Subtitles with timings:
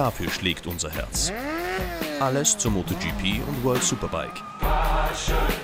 [0.00, 1.30] Dafür schlägt unser Herz.
[2.20, 4.42] Alles zur MotoGP und World Superbike.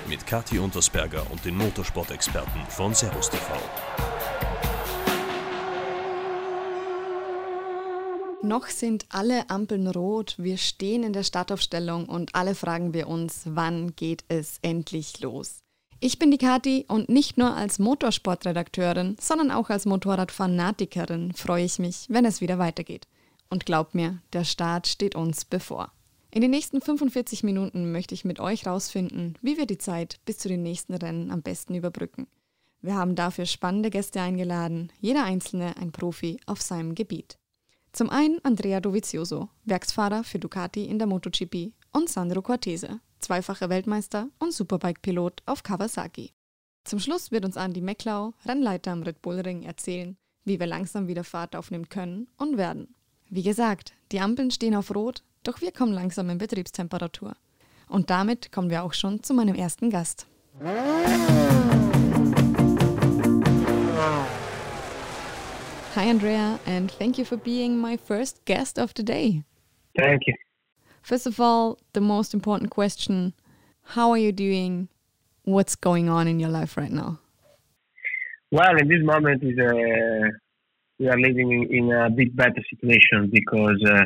[0.07, 3.47] Mit Kathi Untersberger und den Motorsport-Experten von Servus TV.
[8.43, 13.41] Noch sind alle Ampeln rot, wir stehen in der Startaufstellung und alle fragen wir uns,
[13.45, 15.63] wann geht es endlich los?
[15.99, 21.79] Ich bin die Kathi und nicht nur als Motorsportredakteurin, sondern auch als Motorradfanatikerin freue ich
[21.79, 23.07] mich, wenn es wieder weitergeht.
[23.49, 25.91] Und glaubt mir, der Start steht uns bevor.
[26.31, 30.37] In den nächsten 45 Minuten möchte ich mit euch rausfinden, wie wir die Zeit bis
[30.37, 32.27] zu den nächsten Rennen am besten überbrücken.
[32.81, 37.37] Wir haben dafür spannende Gäste eingeladen, jeder einzelne ein Profi auf seinem Gebiet.
[37.91, 44.29] Zum einen Andrea Dovizioso, Werksfahrer für Ducati in der MotoGP und Sandro Cortese, zweifacher Weltmeister
[44.37, 46.33] und Superbike-Pilot auf Kawasaki.
[46.83, 51.07] Zum Schluss wird uns Andy Mecklau, Rennleiter am Red Bull Ring, erzählen, wie wir langsam
[51.07, 52.95] wieder Fahrt aufnehmen können und werden.
[53.29, 57.35] Wie gesagt, die Ampeln stehen auf Rot, doch wir kommen langsam in Betriebstemperatur.
[57.89, 60.27] Und damit kommen wir auch schon zu meinem ersten Gast.
[65.95, 69.43] Hi, Andrea, and thank you for being my first guest of the day.
[69.97, 70.33] Thank you.
[71.01, 73.33] First of all, the most important question
[73.95, 74.87] How are you doing?
[75.43, 77.19] What's going on in your life right now?
[78.51, 80.29] Well, in this moment, is uh,
[80.99, 84.03] we are living in, in, a bit better situation because uh,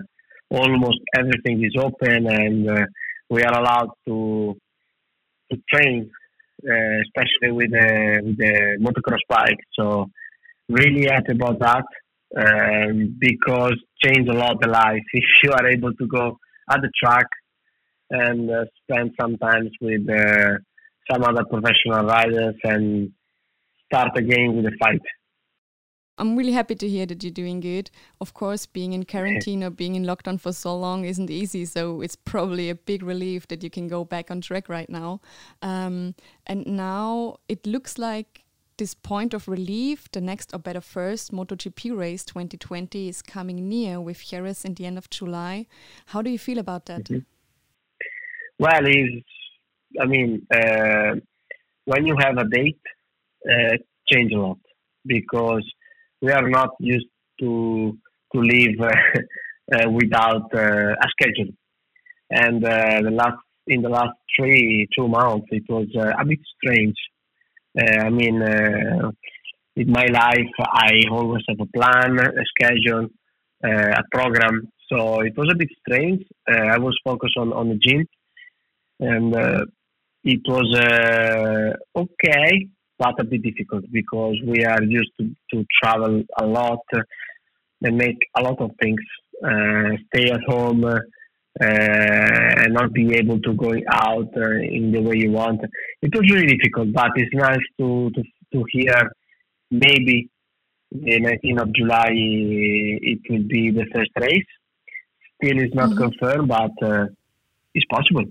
[0.50, 2.86] almost everything is open and uh,
[3.30, 4.56] we are allowed to
[5.52, 6.10] to train,
[6.70, 9.62] uh, especially with the with the motocross bike.
[9.78, 10.08] So,
[10.70, 11.86] really happy about that
[12.38, 16.38] um, because change a lot the life if you are able to go
[16.70, 17.28] at the track
[18.10, 20.58] and uh, spend some time with uh,
[21.10, 23.12] some other professional riders and
[23.86, 25.02] start again with the fight.
[26.22, 27.90] I'm really happy to hear that you're doing good.
[28.20, 32.02] Of course, being in quarantine or being in lockdown for so long isn't easy, so
[32.02, 35.20] it's probably a big relief that you can go back on track right now.
[35.64, 36.14] Um,
[36.46, 38.44] and now it looks like
[38.78, 44.00] this point of relief, the next or better first MotoGP race 2020 is coming near
[44.00, 45.66] with Jerez in the end of July.
[46.06, 47.10] How do you feel about that?
[47.10, 47.26] Mm -hmm.
[48.60, 48.86] Well,
[50.04, 51.14] I mean, uh,
[51.86, 52.86] when you have a date,
[53.52, 54.60] uh, change a lot
[55.04, 55.66] because
[56.22, 57.08] we are not used
[57.40, 57.98] to
[58.34, 61.52] to live uh, without uh, a schedule,
[62.30, 63.38] and uh, the last
[63.68, 66.96] in the last three two months it was a bit strange.
[67.78, 68.42] I mean,
[69.78, 73.08] in my life, I always have a plan, a schedule,
[73.64, 74.68] a program.
[74.92, 76.24] So it was a bit strange.
[76.48, 78.06] I was focused on on the gym
[79.00, 79.34] and
[80.24, 82.68] it was uh, okay,
[83.02, 86.86] but a bit difficult because we are used to, to travel a lot
[87.84, 89.02] and make a lot of things,
[89.44, 91.00] uh, stay at home uh,
[91.60, 95.60] and not be able to go out uh, in the way you want.
[96.02, 98.22] It was really difficult, but it's nice to, to,
[98.54, 99.12] to hear
[99.72, 100.30] maybe
[100.92, 104.52] the 19th of July it will be the first race.
[105.38, 106.04] Still is not mm-hmm.
[106.04, 107.06] confirmed, but uh,
[107.74, 108.26] it's possible.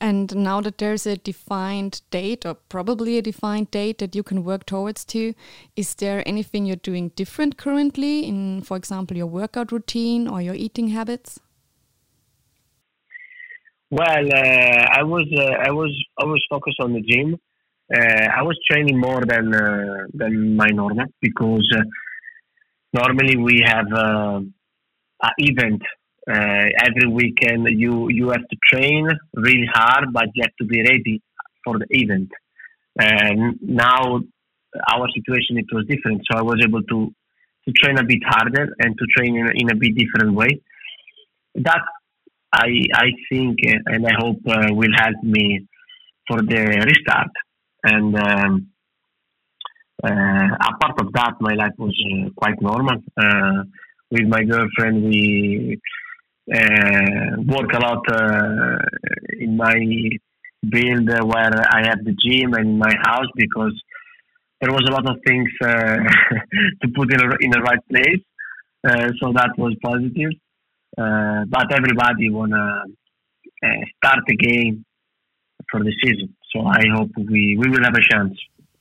[0.00, 4.44] And now that there's a defined date, or probably a defined date that you can
[4.44, 5.32] work towards to,
[5.74, 10.54] is there anything you're doing different currently in, for example, your workout routine or your
[10.54, 11.40] eating habits?
[13.90, 17.38] Well, uh, I was uh, I was I was focused on the gym.
[17.94, 21.82] Uh, I was training more than uh, than my normal because uh,
[22.92, 24.40] normally we have uh,
[25.22, 25.82] an event
[26.28, 30.82] uh, every weekend you you have to train really hard, but you have to be
[30.82, 31.22] ready
[31.64, 32.30] for the event.
[32.98, 34.20] And now
[34.92, 37.14] our situation it was different, so I was able to
[37.66, 40.60] to train a bit harder and to train in, in a bit different way.
[41.54, 41.82] That
[42.52, 45.66] I I think and I hope uh, will help me
[46.28, 47.30] for the restart.
[47.84, 48.68] And um,
[50.02, 52.96] uh, apart of that, my life was uh, quite normal.
[53.16, 53.62] Uh,
[54.10, 56.05] with my girlfriend, we uh,
[56.48, 58.78] work a lot uh,
[59.38, 59.74] in my
[60.68, 63.74] build where I have the gym and in my house because
[64.60, 65.68] there was a lot of things uh,
[66.82, 68.22] to put in a, in the right place.
[68.86, 70.32] Uh, so that was positive.
[70.96, 72.84] Uh, but everybody wanna
[73.62, 74.84] uh, start again
[75.70, 76.34] for the season.
[76.54, 78.38] So I hope we, we will have a chance.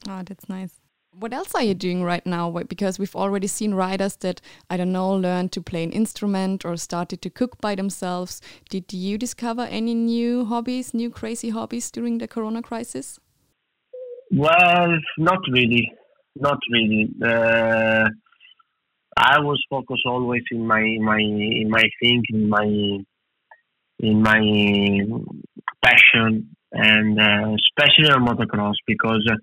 [0.07, 0.84] Oh, that's nice.
[1.17, 2.51] What else are you doing right now?
[2.51, 6.75] Because we've already seen riders that, I don't know, learned to play an instrument or
[6.75, 8.41] started to cook by themselves.
[8.69, 13.17] Did you discover any new hobbies, new crazy hobbies during the corona crisis?
[14.29, 15.89] Well, not really.
[16.35, 17.09] Not really.
[17.23, 18.09] Uh,
[19.17, 22.65] I was focused always in my my in my thing in my
[24.00, 24.41] in my
[25.81, 29.35] passion and uh, especially on motocross because uh,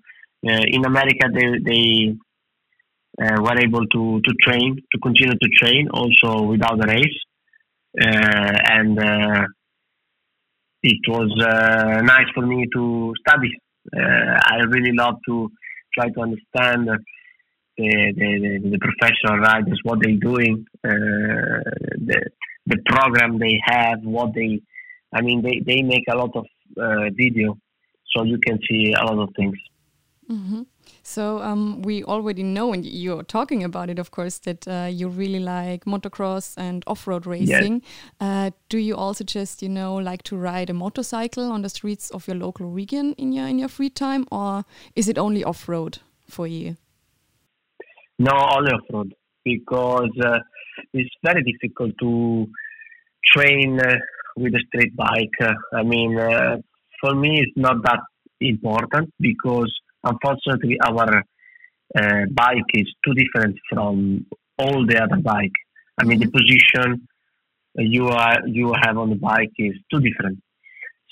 [0.43, 2.15] in America they they
[3.21, 7.19] uh, were able to to train to continue to train also without a race
[8.01, 9.45] uh, and uh,
[10.81, 13.51] it was uh, nice for me to study.
[13.95, 15.51] I really love to
[15.93, 16.87] try to understand
[17.77, 21.61] the, the, the professional riders, what they're doing, uh,
[21.97, 22.29] the,
[22.65, 24.61] the program they have, what they,
[25.13, 26.45] I mean, they, they make a lot of
[26.81, 27.57] uh, video,
[28.15, 29.55] so you can see a lot of things.
[30.29, 30.61] Mm-hmm.
[31.01, 35.09] So um, we already know, and you're talking about it, of course, that uh, you
[35.09, 37.81] really like motocross and off-road racing.
[37.81, 37.91] Yes.
[38.19, 42.09] Uh, do you also just, you know, like to ride a motorcycle on the streets
[42.11, 44.63] of your local region in your in your free time, or
[44.95, 45.99] is it only off-road
[46.29, 46.77] for you?
[48.17, 50.39] No, only off-road because uh,
[50.93, 52.47] it's very difficult to
[53.25, 53.95] train uh,
[54.37, 55.35] with a street bike.
[55.41, 56.57] Uh, I mean, uh,
[57.01, 57.99] for me, it's not that
[58.39, 59.71] important because
[60.03, 61.23] unfortunately our
[61.97, 64.25] uh, bike is too different from
[64.57, 65.51] all the other bike.
[65.99, 66.37] I mean, the mm-hmm.
[66.37, 67.07] position
[67.75, 70.39] you are you have on the bike is too different.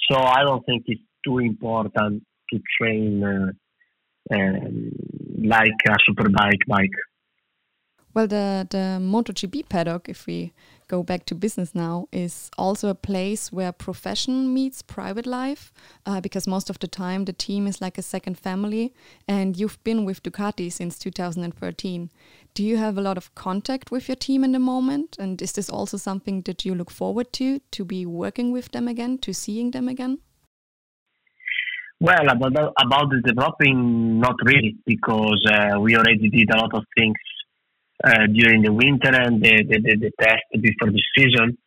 [0.09, 3.51] So I don't think it's too important to train uh,
[4.35, 4.91] um,
[5.43, 6.97] like a superbike bike.
[8.13, 10.53] Well, the the MotoGP paddock, if we
[10.91, 15.71] go back to business now, is also a place where profession meets private life,
[16.05, 18.93] uh, because most of the time the team is like a second family.
[19.27, 22.09] And you've been with Ducati since 2013.
[22.53, 25.15] Do you have a lot of contact with your team in the moment?
[25.17, 28.87] And is this also something that you look forward to, to be working with them
[28.89, 30.19] again, to seeing them again?
[32.01, 37.15] Well, about about developing, not really, because uh, we already did a lot of things
[38.03, 41.57] uh, during the winter and the, the, the, the, test before the season.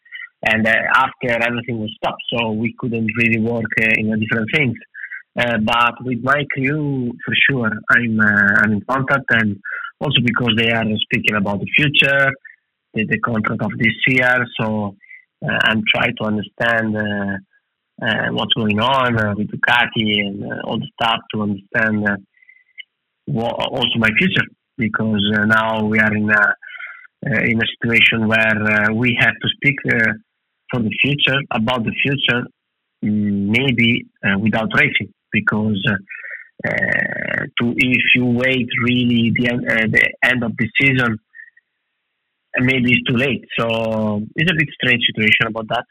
[0.44, 4.74] And uh, after everything was stopped, so we couldn't really work uh, in different things.
[5.38, 9.60] Uh, but with my crew, for sure, I'm uh, I'm in contact, and
[10.00, 12.30] also because they are speaking about the future,
[12.92, 14.44] the, the contract of this year.
[14.60, 14.96] So
[15.42, 16.94] I'm trying to understand
[18.36, 22.06] what's going on with Ducati and all the stuff to understand
[23.26, 24.44] what, also my future
[24.76, 26.54] because uh, now we are in a
[27.26, 29.76] uh, in a situation where uh, we have to speak
[30.70, 32.42] for the future about the future,
[33.02, 34.04] mm, maybe
[34.40, 35.82] without racing, because
[36.64, 41.18] to if you wait really the end, the end of the season,
[42.58, 43.44] maybe it's too late.
[43.58, 45.84] So it's a bit strange situation about that.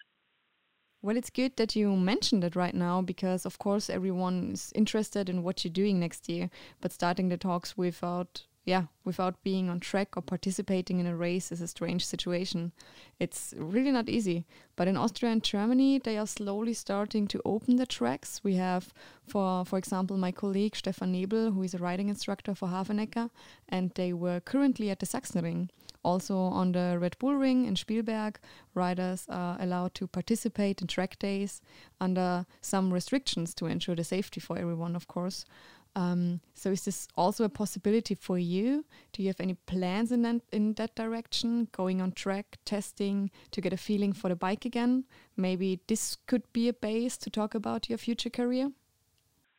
[1.02, 5.30] Well, it's good that you mentioned it right now because, of course, everyone is interested
[5.30, 6.50] in what you're doing next year.
[6.80, 11.52] But starting the talks without yeah, without being on track or participating in a race
[11.52, 12.72] is a strange situation.
[13.20, 14.46] It's really not easy.
[14.78, 18.42] But in Austria and Germany, they are slowly starting to open the tracks.
[18.42, 18.94] We have,
[19.28, 23.30] for for example, my colleague Stefan Nebel, who is a riding instructor for Hafenecker,
[23.68, 25.70] and they were currently at the Sachsenring.
[26.04, 28.40] Also on the Red Bull Ring in Spielberg,
[28.74, 31.62] riders are allowed to participate in track days
[32.00, 35.46] under some restrictions to ensure the safety for everyone, of course.
[35.96, 38.84] Um, so is this also a possibility for you?
[39.12, 43.62] Do you have any plans in that, in that direction, going on track, testing to
[43.62, 45.06] get a feeling for the bike again?
[45.38, 48.72] Maybe this could be a base to talk about your future career?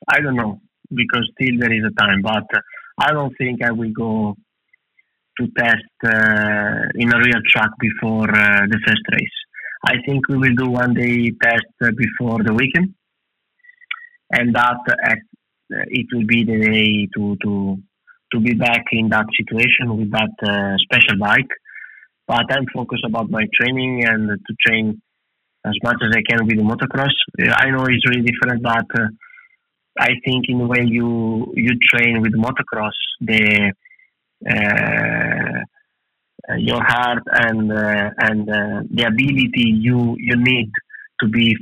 [0.08, 0.60] I don't know
[0.92, 2.46] because still there is a time, but
[2.98, 4.36] I don't think I will go
[5.38, 9.38] to test uh, in a real track before uh, the first race.
[9.86, 12.94] I think we will do one day test before the weekend,
[14.30, 15.18] and that at
[15.70, 17.78] it will be the day to to
[18.32, 21.50] to be back in that situation with that uh, special bike.
[22.26, 25.00] But I'm focused about my training and to train
[25.64, 27.14] as much as I can with the motocross.
[27.56, 29.08] I know it's really different, but uh,
[29.98, 33.72] I think in the way you you train with motocross, the
[34.50, 35.64] uh,
[36.58, 40.70] your heart and uh, and uh, the ability you you need
[41.20, 41.56] to be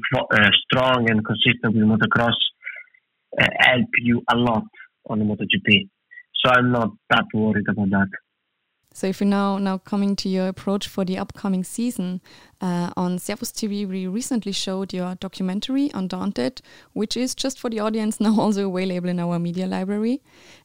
[0.64, 2.34] strong and consistent with motocross
[3.40, 4.64] uh, help you a lot
[5.08, 5.88] on the MotoGP.
[6.44, 8.08] So I'm not that worried about that.
[8.94, 12.20] So if you're now now coming to your approach for the upcoming season,
[12.60, 16.60] uh, on Servus TV we recently showed your documentary Undaunted,
[16.92, 20.20] which is just for the audience now also available in our media library.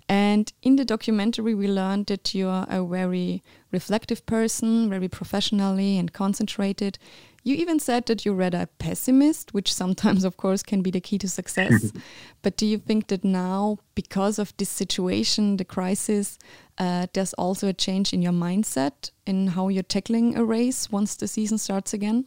[0.10, 6.12] And in the documentary we learned that you're a very reflective person, very professionally and
[6.12, 6.98] concentrated.
[7.44, 11.00] You even said that you're rather a pessimist, which sometimes, of course, can be the
[11.00, 11.92] key to success.
[12.42, 16.38] but do you think that now, because of this situation, the crisis,
[16.78, 21.16] uh, there's also a change in your mindset in how you're tackling a race once
[21.16, 22.26] the season starts again?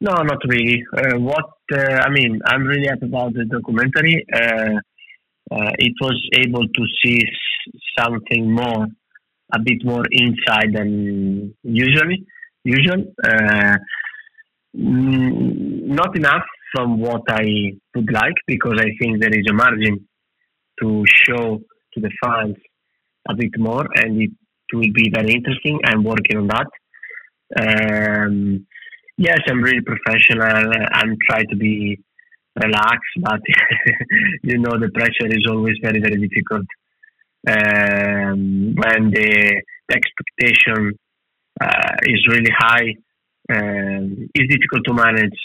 [0.00, 0.84] No, not really.
[0.96, 4.24] Uh, what uh, I mean, I'm really happy about the documentary.
[4.32, 4.78] Uh,
[5.50, 7.20] uh it was able to see
[7.98, 8.86] something more,
[9.52, 12.26] a bit more inside than usually.
[12.76, 13.76] Usual, uh,
[14.76, 17.46] mm, not enough from what I
[17.94, 20.06] would like because I think there is a margin
[20.80, 21.60] to show
[21.92, 22.56] to the fans
[23.30, 24.30] a bit more, and it
[24.72, 25.80] will be very interesting.
[25.84, 26.70] I'm working on that.
[27.62, 28.66] Um,
[29.16, 30.72] yes, I'm really professional.
[30.92, 31.98] I'm trying to be
[32.62, 33.40] relaxed, but
[34.42, 36.66] you know the pressure is always very very difficult
[37.46, 40.98] um, when the, the expectation
[42.02, 42.94] is really high.
[43.50, 45.38] Um, it's difficult to manage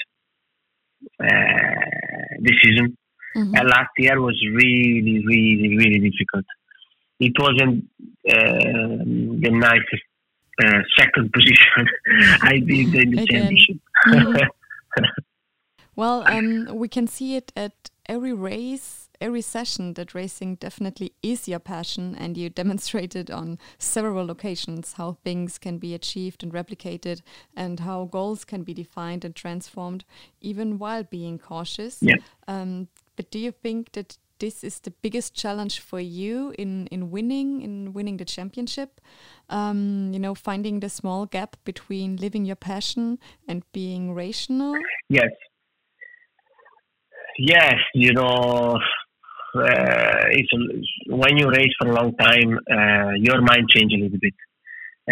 [1.19, 2.97] uh, the season.
[3.35, 3.55] Mm-hmm.
[3.55, 6.45] And last year was really, really, really difficult.
[7.19, 7.85] It wasn't
[8.29, 9.03] uh,
[9.43, 10.03] the nicest
[10.63, 11.87] uh, second position
[12.41, 13.77] I did in the championship.
[14.07, 15.03] Mm-hmm.
[15.95, 21.47] well, um, we can see it at every race, every session that racing definitely is
[21.47, 27.21] your passion, and you demonstrated on several occasions how things can be achieved and replicated,
[27.55, 30.03] and how goals can be defined and transformed,
[30.41, 31.99] even while being cautious.
[32.01, 32.17] Yeah.
[32.47, 37.11] Um, but do you think that this is the biggest challenge for you in in
[37.11, 38.99] winning in winning the championship?
[39.49, 44.75] Um, you know, finding the small gap between living your passion and being rational.
[45.09, 45.31] Yes.
[47.39, 48.77] Yes, you know,
[49.55, 50.51] uh, it's,
[51.07, 54.33] when you race for a long time, uh, your mind changes a little bit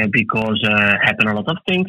[0.02, 1.88] uh, because uh, happen a lot of things.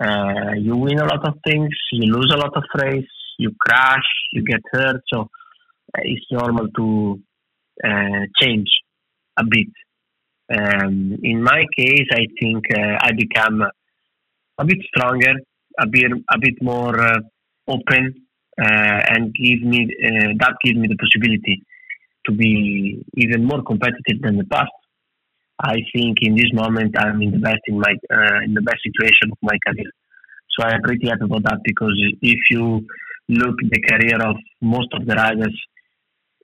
[0.00, 4.04] Uh, you win a lot of things, you lose a lot of race, you crash,
[4.32, 5.02] you get hurt.
[5.12, 7.20] So uh, it's normal to
[8.40, 8.68] change
[9.36, 9.68] a bit.
[10.54, 13.62] Um, in my case, I think I become
[14.58, 15.34] a bit stronger,
[15.80, 16.94] a bit a bit more
[17.66, 18.26] open,
[18.64, 21.62] and give me uh, that gives me the possibility
[22.26, 24.70] to be even more competitive than the past.
[25.60, 27.94] I think in this moment I'm in the best in my
[28.44, 29.90] in the best situation of my career.
[30.50, 32.86] So I'm pretty happy about that because if you
[33.28, 35.56] look the career of most of the riders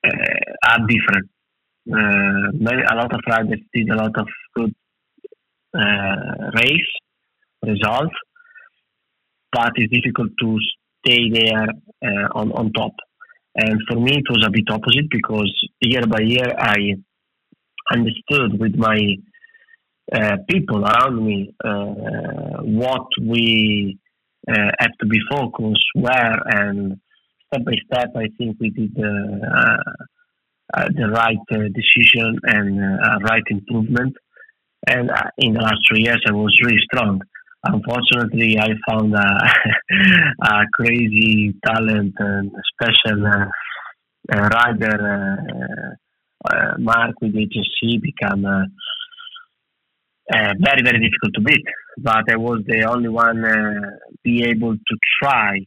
[0.04, 1.28] uh, are different.
[1.90, 2.50] Uh,
[2.92, 4.74] a lot of riders did a lot of good
[5.74, 6.92] uh, race
[7.64, 8.14] results,
[9.52, 10.58] but it's difficult to
[11.04, 11.68] stay there
[12.04, 12.92] uh, on on top.
[13.54, 16.94] And for me, it was a bit opposite because year by year I
[17.90, 19.16] understood with my
[20.12, 23.98] uh, people around me uh, what we
[24.48, 26.98] uh, have to be focused where and
[27.46, 29.76] step by step I think we did uh,
[30.74, 32.80] uh, the right decision and
[33.22, 34.14] right improvement
[34.86, 37.20] and in the last three years I was really strong
[37.64, 39.18] unfortunately I found a,
[40.42, 43.24] a crazy talent and special
[44.30, 45.96] rider
[46.78, 48.64] Mark with HSC become uh,
[50.30, 51.64] very very difficult to beat.
[51.98, 53.90] But I was the only one uh,
[54.22, 55.60] be able to try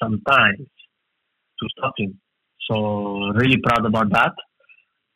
[0.00, 0.68] sometimes
[1.58, 2.20] to stop him.
[2.70, 4.32] So really proud about that.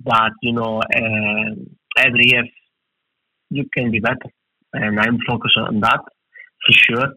[0.00, 1.54] But you know, uh,
[1.96, 2.44] every year
[3.50, 4.30] you can be better,
[4.82, 6.00] and I'm focused on that
[6.64, 7.08] for sure.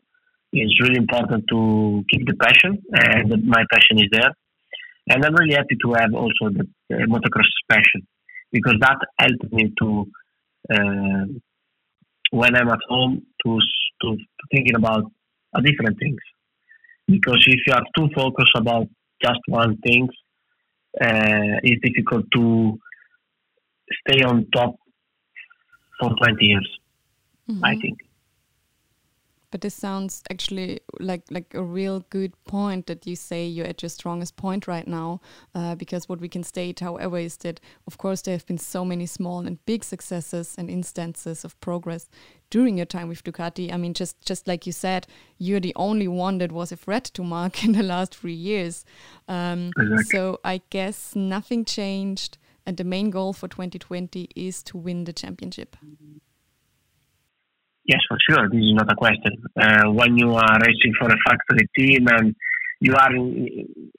[0.54, 4.32] It's really important to keep the passion, and my passion is there.
[5.10, 8.08] And I'm really happy to have also the, the motocross passion
[8.52, 10.06] because that helped me to
[10.74, 11.26] uh,
[12.32, 13.60] when I'm at home to
[14.02, 14.18] to,
[14.52, 15.04] thinking about
[15.56, 16.20] a different things.
[17.08, 18.88] Because if you are too focused about
[19.24, 20.08] just one thing,
[21.00, 22.78] uh, it's difficult to
[24.02, 24.76] stay on top
[26.00, 26.81] for 20 years.
[27.52, 27.66] Mm-hmm.
[27.66, 28.00] I think.
[29.52, 33.82] But this sounds actually like like a real good point that you say you're at
[33.82, 35.20] your strongest point right now.
[35.54, 38.86] Uh, because what we can state, however, is that of course there have been so
[38.86, 42.08] many small and big successes and instances of progress
[42.50, 43.74] during your time with Ducati.
[43.74, 45.06] I mean, just just like you said,
[45.38, 48.86] you're the only one that was a threat to Mark in the last three years.
[49.28, 50.04] Um, exactly.
[50.06, 55.14] So I guess nothing changed, and the main goal for 2020 is to win the
[55.14, 55.76] championship.
[57.86, 58.50] Yes, for sure.
[58.50, 59.34] This is not a question.
[59.60, 62.36] Uh, when you are racing for a factory team and
[62.80, 63.48] you are, in,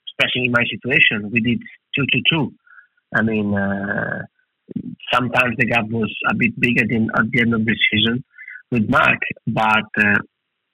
[0.09, 1.59] especially in my situation, we did
[1.95, 2.53] two to two.
[3.15, 4.23] I mean, uh,
[5.13, 8.23] sometimes the gap was a bit bigger than at the end of the season.
[8.73, 10.17] with Mark, but uh,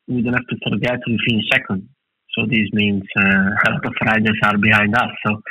[0.08, 1.90] we don't have to forget we finished second.
[2.34, 5.12] So this means uh, a lot of riders are behind us.
[5.26, 5.42] So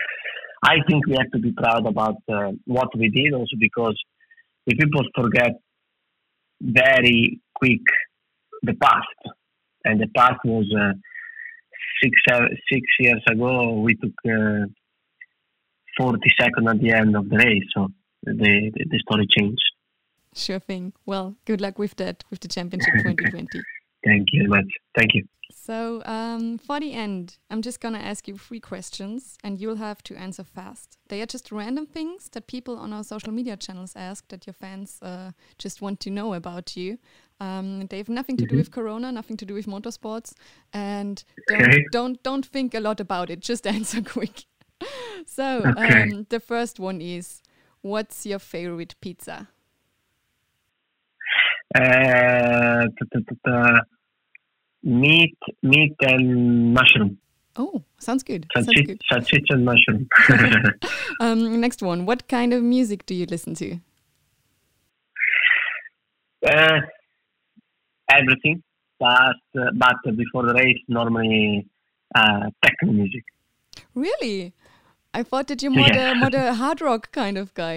[0.65, 3.97] I think we have to be proud about uh, what we did, also because
[4.67, 5.53] if people forget
[6.61, 7.85] very quick
[8.63, 9.19] the past,
[9.85, 10.93] and the past was uh,
[12.03, 12.13] six
[12.73, 13.81] six years ago.
[13.81, 14.67] We took uh,
[15.99, 17.89] 40 seconds at the end of the race, so
[18.23, 19.69] the the, the story changed.
[20.35, 20.93] Sure thing.
[21.07, 23.47] Well, good luck with that, with the championship 2020.
[24.05, 24.71] Thank you very much.
[24.97, 25.25] Thank you.
[25.69, 29.77] So, um, for the end, I'm just going to ask you three questions and you'll
[29.77, 30.97] have to answer fast.
[31.09, 34.55] They are just random things that people on our social media channels ask that your
[34.55, 36.97] fans uh, just want to know about you.
[37.39, 38.51] Um, they have nothing to mm -hmm.
[38.51, 38.61] do mm-hmm.
[38.61, 40.33] with Corona, nothing to do with motorsports,
[40.73, 41.85] and don't, okay.
[41.93, 43.49] don't, don't think a lot about it.
[43.49, 44.47] Just answer quick.
[45.27, 46.03] so, okay.
[46.03, 47.43] um, the first one is
[47.83, 49.49] What's your favorite pizza?
[51.75, 52.87] Uh,
[54.89, 57.19] meat, meat and mushroom.
[57.57, 58.47] Oh, sounds good.
[58.55, 59.01] Sounds good.
[59.51, 60.09] and mushroom.
[61.21, 62.07] um, next one.
[62.07, 63.79] What kind of music do you listen to?
[66.47, 66.81] Uh,
[68.11, 68.63] everything,
[69.01, 71.67] but uh, but before the race, normally
[72.15, 73.25] uh, techno music.
[73.95, 74.55] Really?
[75.13, 76.11] I thought that you're more, yeah.
[76.11, 77.77] the, more the hard rock kind of guy.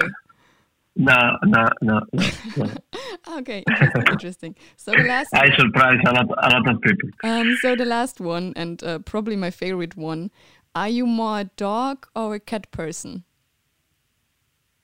[0.95, 2.23] No, no, no, no.
[2.57, 2.67] no.
[3.37, 4.55] okay, interesting, interesting.
[4.75, 5.33] So the last.
[5.33, 7.09] I surprise a lot, a lot of people.
[7.23, 10.31] Um, so the last one, and uh, probably my favorite one.
[10.73, 13.23] Are you more a dog or a cat person?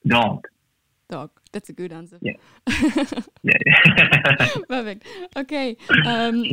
[0.06, 0.46] Dog.
[1.08, 1.30] Dog.
[1.52, 2.18] That's a good answer.
[2.20, 2.34] Yeah.
[3.42, 4.48] yeah.
[4.68, 5.06] Perfect.
[5.36, 5.76] Okay.
[6.04, 6.44] Um,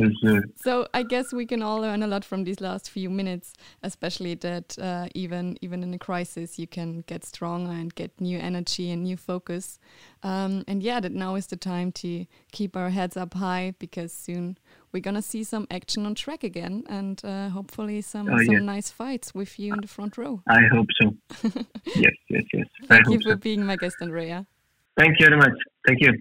[0.56, 4.34] so I guess we can all learn a lot from these last few minutes, especially
[4.36, 8.90] that uh, even even in a crisis, you can get stronger and get new energy
[8.90, 9.78] and new focus.
[10.22, 14.12] Um, and yeah, that now is the time to keep our heads up high because
[14.12, 14.56] soon
[14.92, 18.62] we're gonna see some action on track again and uh, hopefully some oh, some yes.
[18.62, 20.40] nice fights with you in the front row.
[20.48, 21.14] I hope so.
[21.94, 22.66] yes, yes, yes.
[22.86, 23.36] Thank you for so.
[23.36, 24.46] being my guest, Andrea.
[24.96, 25.58] Thank you very much.
[25.86, 26.12] Thank you.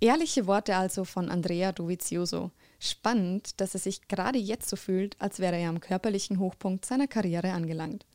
[0.00, 2.52] Ehrliche Worte also von Andrea Dovizioso.
[2.78, 7.06] Spannend, dass er sich gerade jetzt so fühlt, als wäre er am körperlichen Hochpunkt seiner
[7.06, 8.06] Karriere angelangt.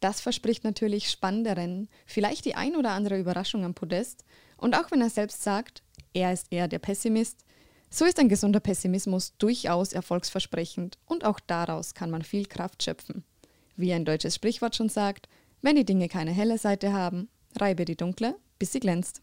[0.00, 4.24] Das verspricht natürlich spannende Rennen, vielleicht die ein oder andere Überraschung am Podest.
[4.56, 7.44] Und auch wenn er selbst sagt, er ist eher der Pessimist,
[7.90, 13.24] so ist ein gesunder Pessimismus durchaus erfolgsversprechend und auch daraus kann man viel Kraft schöpfen.
[13.76, 15.28] Wie ein deutsches Sprichwort schon sagt,
[15.60, 19.22] wenn die Dinge keine helle Seite haben, reibe die dunkle, bis sie glänzt.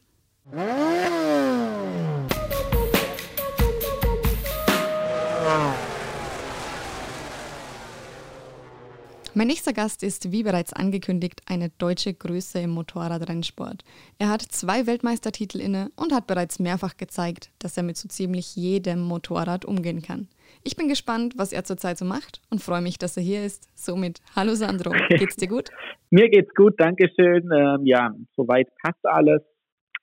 [9.37, 13.83] Mein nächster Gast ist, wie bereits angekündigt, eine deutsche Größe im Motorradrennsport.
[14.17, 18.55] Er hat zwei Weltmeistertitel inne und hat bereits mehrfach gezeigt, dass er mit so ziemlich
[18.55, 20.27] jedem Motorrad umgehen kann.
[20.63, 23.69] Ich bin gespannt, was er zurzeit so macht und freue mich, dass er hier ist.
[23.77, 25.69] Somit, hallo Sandro, geht's dir gut?
[26.09, 27.47] Mir geht's gut, danke schön.
[27.51, 29.43] Ähm, ja, soweit passt alles.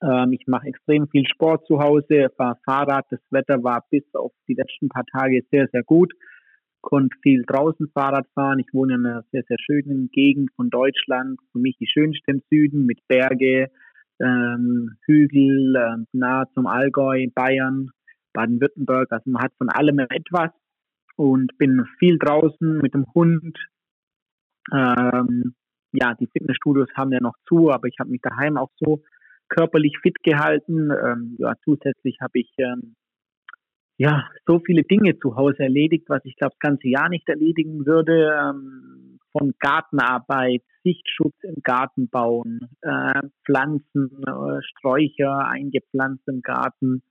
[0.01, 3.05] Ähm, ich mache extrem viel Sport zu Hause, fahre Fahrrad.
[3.09, 6.13] Das Wetter war bis auf die letzten paar Tage sehr, sehr gut.
[6.85, 8.59] Konnte viel draußen Fahrrad fahren.
[8.59, 11.39] Ich wohne in einer sehr, sehr schönen Gegend von Deutschland.
[11.51, 13.71] Für mich die schönste im Süden mit Berge,
[14.21, 17.89] ähm, Hügel, äh, nah zum Allgäu, Bayern,
[18.33, 19.11] Baden-Württemberg.
[19.11, 20.51] Also man hat von allem etwas
[21.15, 23.57] und bin viel draußen mit dem Hund.
[24.71, 25.55] Ähm,
[25.91, 29.01] ja, die Fitnessstudios haben ja noch zu, aber ich habe mich daheim auch so
[29.49, 30.91] körperlich fit gehalten.
[30.91, 32.95] Ähm, ja, zusätzlich habe ich ähm,
[33.97, 37.85] ja so viele Dinge zu Hause erledigt, was ich glaube das ganze Jahr nicht erledigen
[37.85, 38.35] würde.
[38.39, 47.01] Ähm, von Gartenarbeit, Sichtschutz im Garten bauen, äh, Pflanzen, äh, Sträucher eingepflanzt im Garten,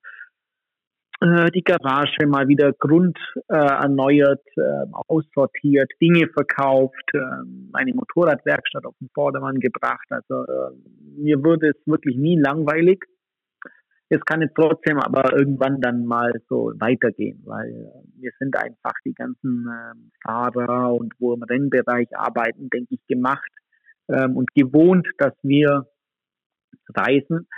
[1.21, 3.19] äh, die Garage mal wieder grund
[3.49, 7.19] erneuert, äh, aussortiert, Dinge verkauft, äh,
[7.73, 10.07] meine Motorradwerkstatt auf den Vordermann gebracht.
[10.11, 10.45] Also
[11.17, 13.05] mir würde es wirklich nie langweilig.
[14.11, 18.95] Es kann jetzt trotzdem aber irgendwann dann mal so weitergehen, weil äh, wir sind einfach
[19.05, 23.51] die ganzen äh, Fahrer und wo im Rennbereich arbeiten, denke ich, gemacht
[24.09, 25.87] ähm, und gewohnt, dass wir
[26.95, 27.49] reisen.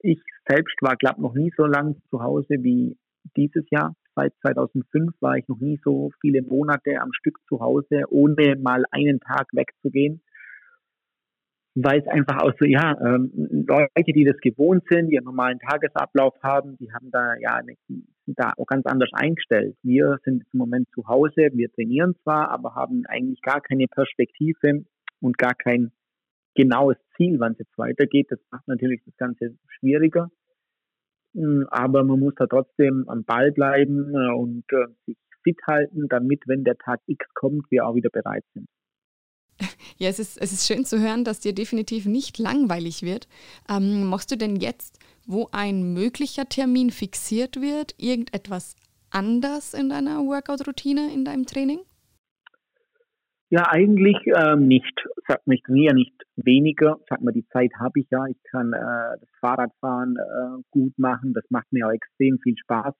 [0.00, 2.96] Ich selbst war, glaube noch nie so lange zu Hause wie
[3.36, 3.94] dieses Jahr.
[4.14, 8.84] Seit 2005 war ich noch nie so viele Monate am Stück zu Hause, ohne mal
[8.90, 10.22] einen Tag wegzugehen.
[11.78, 13.30] Weil es einfach auch so, ja, ähm,
[13.68, 18.38] Leute, die das gewohnt sind, die einen normalen Tagesablauf haben, die haben da ja sind
[18.38, 19.76] da auch ganz anders eingestellt.
[19.82, 24.84] Wir sind im Moment zu Hause, wir trainieren zwar, aber haben eigentlich gar keine Perspektive
[25.20, 25.92] und gar kein
[26.54, 28.28] genaues Ziel, wann es jetzt weitergeht.
[28.30, 30.30] Das macht natürlich das Ganze schwieriger
[31.36, 36.08] hm, aber man muss da trotzdem am Ball bleiben äh, und äh, sich fit halten,
[36.08, 38.66] damit, wenn der Tag X kommt, wir auch wieder bereit sind.
[39.98, 43.28] Ja, es ist, es ist schön zu hören, dass dir definitiv nicht langweilig wird.
[43.70, 48.76] Ähm, machst du denn jetzt, wo ein möglicher Termin fixiert wird, irgendetwas
[49.10, 51.80] anders in deiner Workout-Routine, in deinem Training?
[53.48, 55.04] Ja, eigentlich ähm, nicht.
[55.28, 56.98] Sagt mich ja nicht weniger.
[57.08, 58.26] Sag mal, die Zeit habe ich ja.
[58.26, 61.32] Ich kann äh, das Fahrradfahren äh, gut machen.
[61.32, 62.94] Das macht mir auch extrem viel Spaß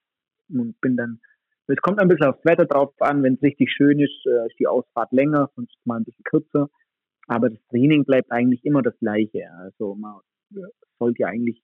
[0.50, 1.20] und bin dann.
[1.68, 3.22] Es kommt ein bisschen aufs Wetter drauf an.
[3.22, 6.68] Wenn es richtig schön ist, äh, ist die Ausfahrt länger, sonst mal ein bisschen kürzer.
[7.26, 9.50] Aber das Training bleibt eigentlich immer das gleiche.
[9.58, 10.20] Also man
[10.98, 11.62] sollte eigentlich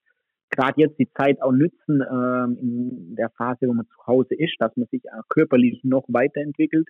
[0.51, 4.55] gerade jetzt die Zeit auch nützen ähm, in der Phase, wo man zu Hause ist,
[4.59, 6.89] dass man sich körperlich noch weiterentwickelt.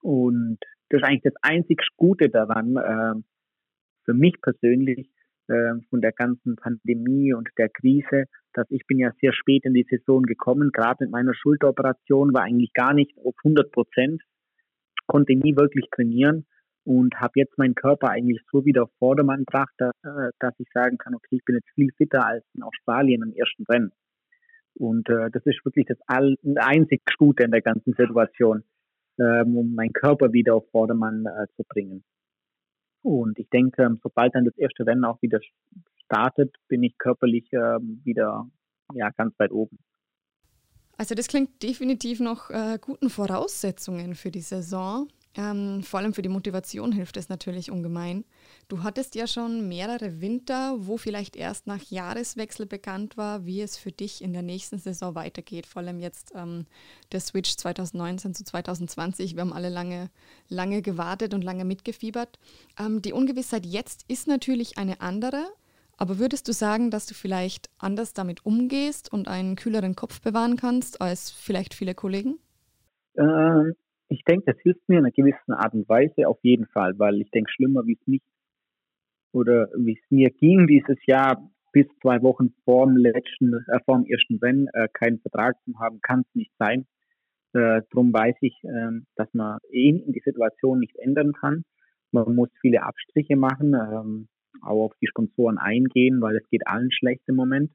[0.00, 3.22] Und das ist eigentlich das einzig Gute daran, äh,
[4.04, 5.10] für mich persönlich,
[5.48, 9.74] äh, von der ganzen Pandemie und der Krise, dass ich bin ja sehr spät in
[9.74, 14.22] die Saison gekommen, gerade mit meiner Schulteroperation, war eigentlich gar nicht auf 100 Prozent,
[15.06, 16.46] konnte nie wirklich trainieren
[16.84, 20.68] und habe jetzt meinen Körper eigentlich so wieder auf Vordermann gebracht, dass, äh, dass ich
[20.72, 23.92] sagen kann, okay, ich bin jetzt viel fitter als in Australien im ersten Rennen.
[24.74, 28.62] Und äh, das ist wirklich das all, einzig Gute in der ganzen Situation
[29.18, 32.04] ähm, um meinen Körper wieder auf Vordermann äh, zu bringen.
[33.02, 35.40] Und ich denke, sobald dann das erste Rennen auch wieder
[36.04, 38.48] startet, bin ich körperlich äh, wieder
[38.94, 39.78] ja, ganz weit oben.
[40.96, 45.08] Also das klingt definitiv noch äh, guten Voraussetzungen für die Saison.
[45.38, 48.24] Ähm, vor allem für die Motivation hilft es natürlich ungemein.
[48.66, 53.78] Du hattest ja schon mehrere Winter, wo vielleicht erst nach Jahreswechsel bekannt war, wie es
[53.78, 55.66] für dich in der nächsten Saison weitergeht.
[55.66, 56.66] Vor allem jetzt ähm,
[57.12, 59.36] der Switch 2019 zu 2020.
[59.36, 60.10] Wir haben alle lange,
[60.48, 62.40] lange gewartet und lange mitgefiebert.
[62.76, 65.44] Ähm, die Ungewissheit jetzt ist natürlich eine andere.
[65.98, 70.56] Aber würdest du sagen, dass du vielleicht anders damit umgehst und einen kühleren Kopf bewahren
[70.56, 72.40] kannst als vielleicht viele Kollegen?
[73.16, 73.74] Ähm,
[74.08, 77.20] ich denke, das hilft mir in einer gewissen Art und Weise auf jeden Fall, weil
[77.20, 78.22] ich denke, schlimmer wie es mich
[79.32, 83.98] oder wie es mir ging dieses Jahr bis zwei Wochen vor dem letzten, äh, vor
[83.98, 86.86] dem ersten Rennen äh, keinen Vertrag zu haben, kann es nicht sein.
[87.52, 91.64] Äh, Darum weiß ich, äh, dass man eh in die Situation nicht ändern kann.
[92.10, 94.28] Man muss viele Abstriche machen, ähm,
[94.62, 97.70] auch auf die Sponsoren eingehen, weil es geht allen schlecht im Moment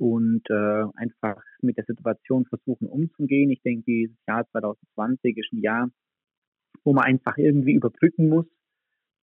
[0.00, 3.50] und äh, einfach mit der Situation versuchen umzugehen.
[3.50, 5.90] Ich denke, dieses Jahr 2020 ist ein Jahr,
[6.84, 8.46] wo man einfach irgendwie überbrücken muss,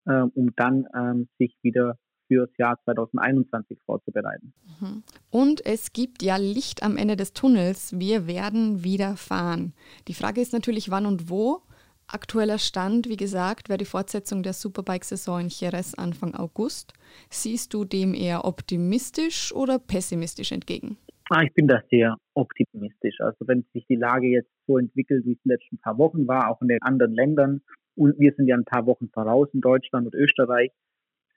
[0.05, 4.53] äh, um dann ähm, sich wieder für das Jahr 2021 vorzubereiten.
[4.81, 5.03] Mhm.
[5.29, 7.97] Und es gibt ja Licht am Ende des Tunnels.
[7.97, 9.73] Wir werden wieder fahren.
[10.09, 11.61] Die Frage ist natürlich, wann und wo.
[12.07, 16.93] Aktueller Stand, wie gesagt, wäre die Fortsetzung der Superbike-Saison in Jerez Anfang August.
[17.29, 20.97] Siehst du dem eher optimistisch oder pessimistisch entgegen?
[21.29, 23.19] Ah, ich bin da sehr optimistisch.
[23.19, 26.27] Also wenn sich die Lage jetzt so entwickelt, wie es in den letzten paar Wochen
[26.27, 27.61] war, auch in den anderen Ländern,
[27.95, 30.71] und wir sind ja ein paar Wochen voraus in Deutschland und Österreich,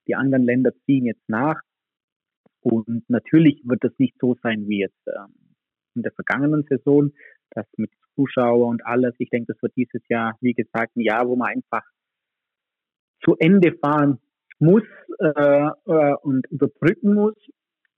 [0.06, 1.60] die anderen Länder ziehen jetzt nach.
[2.60, 5.32] Und natürlich wird es nicht so sein wie jetzt ähm,
[5.94, 7.12] in der vergangenen Saison,
[7.50, 9.14] dass mit Zuschauer und alles.
[9.18, 11.82] Ich denke, das wird dieses Jahr, wie gesagt, ein Jahr, wo man einfach
[13.22, 14.18] zu Ende fahren
[14.58, 14.82] muss
[15.20, 17.36] äh, äh, und überbrücken muss,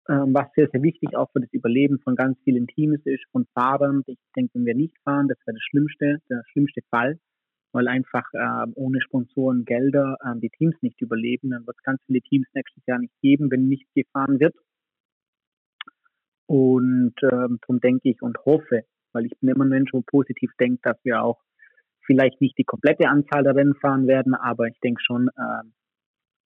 [0.06, 3.46] äh, was sehr, sehr wichtig auch für das Überleben von ganz vielen Teams ist, von
[3.54, 4.02] Fahrern.
[4.06, 7.18] Ich denke, wenn wir nicht fahren, das wäre das schlimmste, der schlimmste Fall,
[7.72, 11.50] weil einfach äh, ohne Sponsoren Gelder äh, die Teams nicht überleben.
[11.50, 14.54] Dann wird es ganz viele Teams nächstes Jahr nicht geben, wenn nicht gefahren wird.
[16.46, 20.50] Und ähm, darum denke ich und hoffe, weil ich bin immer ein Mensch, wo positiv
[20.58, 21.40] denkt, dass wir auch
[22.06, 25.62] vielleicht nicht die komplette Anzahl der Rennen fahren werden, aber ich denke schon äh,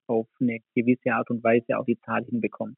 [0.07, 2.75] auf eine gewisse Art und Weise auch die Zahl hinbekommen.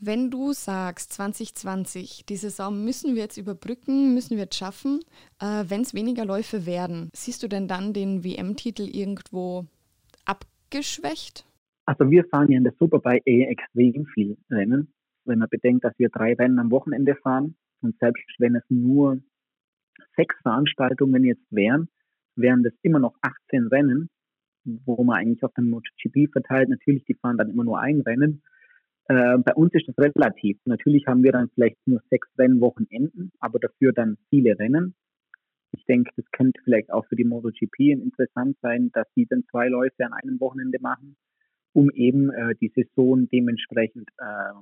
[0.00, 5.00] Wenn du sagst 2020, die Saison müssen wir jetzt überbrücken, müssen wir jetzt schaffen,
[5.40, 9.66] äh, wenn es weniger Läufe werden, siehst du denn dann den WM-Titel irgendwo
[10.24, 11.46] abgeschwächt?
[11.86, 14.92] Also wir fahren ja in der Superbike eh extrem viel Rennen.
[15.24, 19.20] Wenn man bedenkt, dass wir drei Rennen am Wochenende fahren, und selbst wenn es nur
[20.16, 21.88] sechs Veranstaltungen jetzt wären,
[22.34, 24.10] wären das immer noch 18 Rennen,
[24.64, 26.70] wo man eigentlich auf dem MotoGP verteilt.
[26.70, 28.42] Natürlich, die fahren dann immer nur ein Rennen.
[29.08, 30.58] Äh, bei uns ist das relativ.
[30.64, 34.94] Natürlich haben wir dann vielleicht nur sechs Rennwochenenden, aber dafür dann viele Rennen.
[35.72, 39.68] Ich denke, das könnte vielleicht auch für die MotoGP interessant sein, dass sie dann zwei
[39.68, 41.16] Läufe an einem Wochenende machen,
[41.74, 44.54] um eben äh, die Saison dementsprechend äh,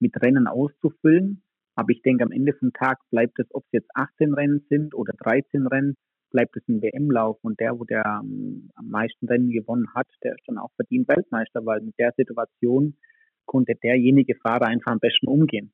[0.00, 1.42] mit Rennen auszufüllen.
[1.80, 4.94] Aber ich denke, am Ende vom Tag bleibt es, ob es jetzt 18 Rennen sind
[4.94, 5.96] oder 13 Rennen,
[6.30, 7.38] bleibt es ein WM-Lauf.
[7.40, 11.08] Und der, wo der um, am meisten Rennen gewonnen hat, der ist dann auch verdient
[11.08, 12.98] Weltmeister, weil mit der Situation
[13.46, 15.72] konnte derjenige Fahrer einfach am besten umgehen.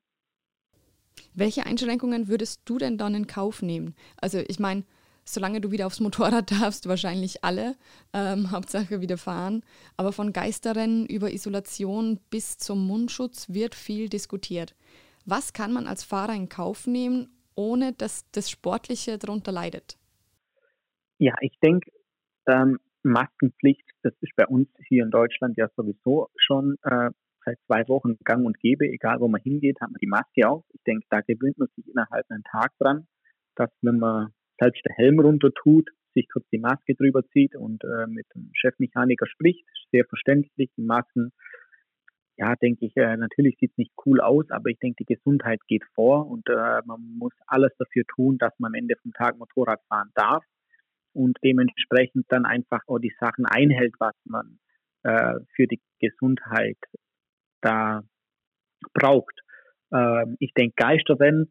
[1.35, 3.97] Welche Einschränkungen würdest du denn dann in Kauf nehmen?
[4.21, 4.85] Also ich meine,
[5.25, 7.75] solange du wieder aufs Motorrad darfst, wahrscheinlich alle,
[8.13, 9.65] ähm, Hauptsache wieder fahren.
[9.97, 14.77] Aber von Geisterrennen über Isolation bis zum Mundschutz wird viel diskutiert.
[15.27, 19.99] Was kann man als Fahrer in Kauf nehmen, ohne dass das Sportliche darunter leidet?
[21.19, 21.91] Ja, ich denke,
[22.47, 27.11] ähm, Maskenpflicht, das ist bei uns hier in Deutschland ja sowieso schon äh,
[27.45, 28.87] seit zwei Wochen gang und gäbe.
[28.87, 30.65] Egal, wo man hingeht, hat man die Maske auf.
[30.73, 33.07] Ich denke, da gewöhnt man sich innerhalb einen Tag dran,
[33.57, 37.83] dass wenn man selbst der Helm runter tut, sich kurz die Maske drüber zieht und
[37.85, 39.67] äh, mit dem Chefmechaniker spricht.
[39.93, 40.71] Sehr verständlich.
[40.77, 41.33] Die Masken,
[42.37, 45.61] ja, denke ich, äh, natürlich sieht es nicht cool aus, aber ich denke, die Gesundheit
[45.69, 49.39] geht vor und äh, man muss alles dafür tun, dass man am Ende vom Tag
[49.39, 50.45] Motorrad fahren darf
[51.15, 54.59] und dementsprechend dann einfach auch die Sachen einhält, was man
[55.03, 56.79] äh, für die Gesundheit
[57.63, 58.03] da
[58.93, 59.41] braucht.
[59.93, 61.51] Ähm, ich denke, Geisterrennen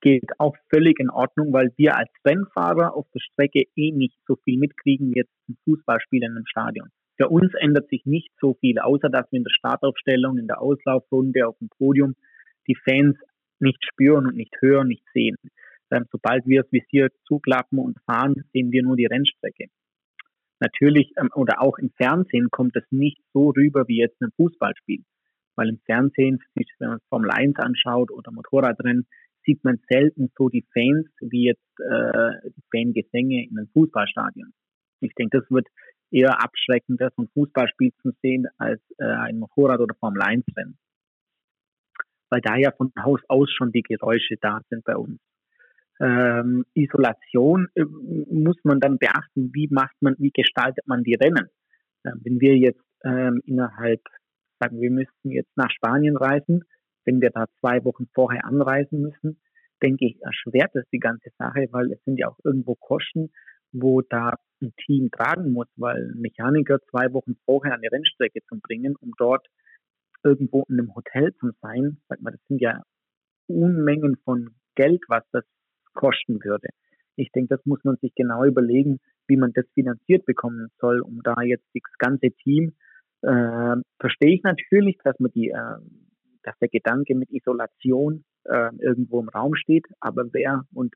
[0.00, 4.36] geht auch völlig in Ordnung, weil wir als Rennfahrer auf der Strecke eh nicht so
[4.36, 6.88] viel mitkriegen wie jetzt ein Fußballspiel in einem Stadion.
[7.18, 10.62] Für uns ändert sich nicht so viel, außer dass wir in der Startaufstellung, in der
[10.62, 12.14] Auslaufrunde, auf dem Podium
[12.68, 13.16] die Fans
[13.58, 15.36] nicht spüren und nicht hören, nicht sehen.
[15.90, 19.66] Ähm, sobald wir das Visier zuklappen und fahren, sehen wir nur die Rennstrecke.
[20.60, 25.02] Natürlich, ähm, oder auch im Fernsehen kommt es nicht so rüber wie jetzt ein Fußballspiel.
[25.56, 29.08] Weil im Fernsehen, wenn man Formel 1 anschaut oder Motorradrennen,
[29.44, 34.52] sieht man selten so die Fans wie jetzt äh, die Fangesänge in einem Fußballstadion.
[35.00, 35.66] Ich denke, das wird
[36.10, 40.78] eher abschreckender, so ein Fußballspiel zu sehen, als äh, ein Motorrad- oder Formel-1-Rennen.
[42.30, 45.20] Weil da ja von Haus aus schon die Geräusche da sind bei uns.
[46.00, 51.48] Ähm, Isolation äh, muss man dann beachten, wie macht man, wie gestaltet man die Rennen.
[52.04, 54.00] Äh, wenn wir jetzt ähm, innerhalb,
[54.60, 56.64] sagen wir müssten jetzt nach Spanien reisen,
[57.04, 59.40] wenn wir da zwei Wochen vorher anreisen müssen,
[59.82, 63.30] denke ich, erschwert das die ganze Sache, weil es sind ja auch irgendwo Kosten,
[63.72, 68.58] wo da ein Team tragen muss, weil Mechaniker zwei Wochen vorher an die Rennstrecke zu
[68.60, 69.46] bringen, um dort
[70.24, 72.82] irgendwo in einem Hotel zu sein, sag mal, das sind ja
[73.46, 75.44] Unmengen von Geld, was das
[75.94, 76.68] kosten würde.
[77.16, 81.22] Ich denke, das muss man sich genau überlegen, wie man das finanziert bekommen soll, um
[81.22, 82.74] da jetzt das ganze Team,
[83.22, 85.78] äh, verstehe ich natürlich, dass man die äh,
[86.42, 90.94] dass der Gedanke mit Isolation äh, irgendwo im Raum steht, aber wer und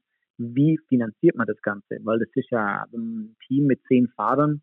[0.55, 1.99] wie finanziert man das Ganze?
[2.03, 4.63] Weil das ist ja ein Team mit zehn Fahrern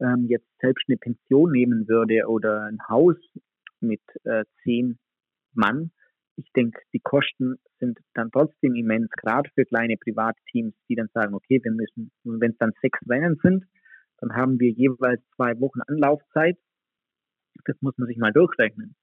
[0.00, 3.16] ähm, jetzt selbst eine Pension nehmen würde oder ein Haus
[3.80, 4.98] mit äh, zehn
[5.54, 5.90] Mann.
[6.36, 11.34] Ich denke, die Kosten sind dann trotzdem immens, gerade für kleine Privatteams, die dann sagen,
[11.34, 13.64] okay, wir müssen, wenn es dann sechs Rennen sind,
[14.18, 16.58] dann haben wir jeweils zwei Wochen Anlaufzeit.
[17.64, 18.94] Das muss man sich mal durchrechnen.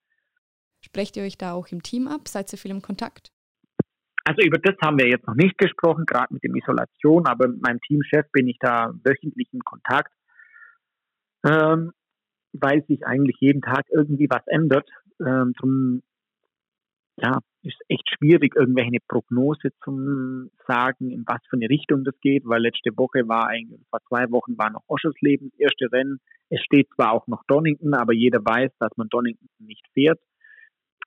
[0.81, 2.27] Sprecht ihr euch da auch im Team ab?
[2.27, 3.32] Seid ihr viel im Kontakt?
[4.25, 7.61] Also über das haben wir jetzt noch nicht gesprochen, gerade mit dem Isolation, aber mit
[7.61, 10.13] meinem Teamchef bin ich da wöchentlich in Kontakt,
[11.45, 11.91] ähm,
[12.53, 14.89] weil sich eigentlich jeden Tag irgendwie was ändert.
[15.19, 16.03] Ähm, zum,
[17.17, 22.43] ja, ist echt schwierig, irgendwelche Prognose zu sagen, in was für eine Richtung das geht,
[22.45, 26.19] weil letzte Woche war eigentlich, vor zwei Wochen war noch Oschersleben das erste Rennen.
[26.49, 30.19] Es steht zwar auch noch Donington, aber jeder weiß, dass man Donington nicht fährt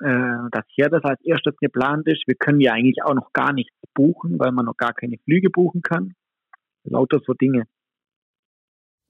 [0.01, 2.23] äh, dass hier das als erstes geplant ist.
[2.27, 5.51] Wir können ja eigentlich auch noch gar nichts buchen, weil man noch gar keine Flüge
[5.51, 6.15] buchen kann.
[6.85, 7.65] Lauter so Dinge.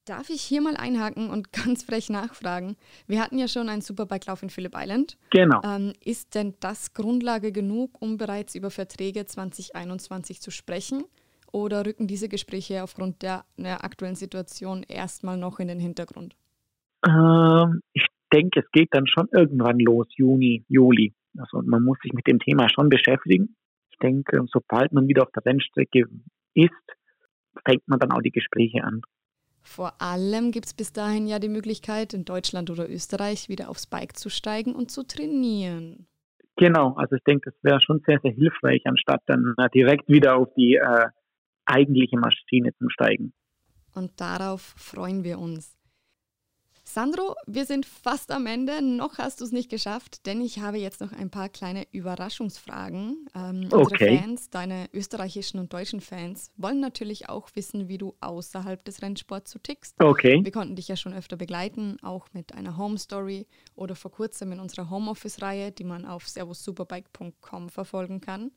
[0.06, 2.76] Darf ich hier mal einhaken und ganz frech nachfragen?
[3.08, 5.18] Wir hatten ja schon einen Superbike-Lauf in Phillip Island.
[5.30, 5.60] Genau.
[5.64, 11.04] Ähm, ist denn das Grundlage genug, um bereits über Verträge 2021 zu sprechen?
[11.50, 16.36] Oder rücken diese Gespräche aufgrund der, der aktuellen Situation erstmal noch in den Hintergrund?
[17.04, 21.14] Ähm, ich denke, es geht dann schon irgendwann los, Juni, Juli.
[21.38, 23.56] Also man muss sich mit dem Thema schon beschäftigen.
[23.90, 26.04] Ich denke, sobald man wieder auf der Rennstrecke
[26.54, 26.70] ist,
[27.66, 29.02] fängt man dann auch die Gespräche an.
[29.62, 33.86] Vor allem gibt es bis dahin ja die Möglichkeit, in Deutschland oder Österreich wieder aufs
[33.86, 36.06] Bike zu steigen und zu trainieren.
[36.56, 40.48] Genau, also ich denke, das wäre schon sehr, sehr hilfreich, anstatt dann direkt wieder auf
[40.56, 41.06] die äh,
[41.66, 43.32] eigentliche Maschine zu steigen.
[43.94, 45.75] Und darauf freuen wir uns.
[46.96, 48.80] Sandro, wir sind fast am Ende.
[48.80, 53.26] Noch hast du es nicht geschafft, denn ich habe jetzt noch ein paar kleine Überraschungsfragen.
[53.34, 53.76] Ähm, okay.
[53.76, 59.02] Unsere Fans, deine österreichischen und deutschen Fans, wollen natürlich auch wissen, wie du außerhalb des
[59.02, 59.94] Rennsports so tickst.
[60.02, 60.40] Okay.
[60.42, 64.52] Wir konnten dich ja schon öfter begleiten, auch mit einer Home Story oder vor kurzem
[64.52, 68.52] in unserer Homeoffice-Reihe, die man auf servussuperbike.com verfolgen kann.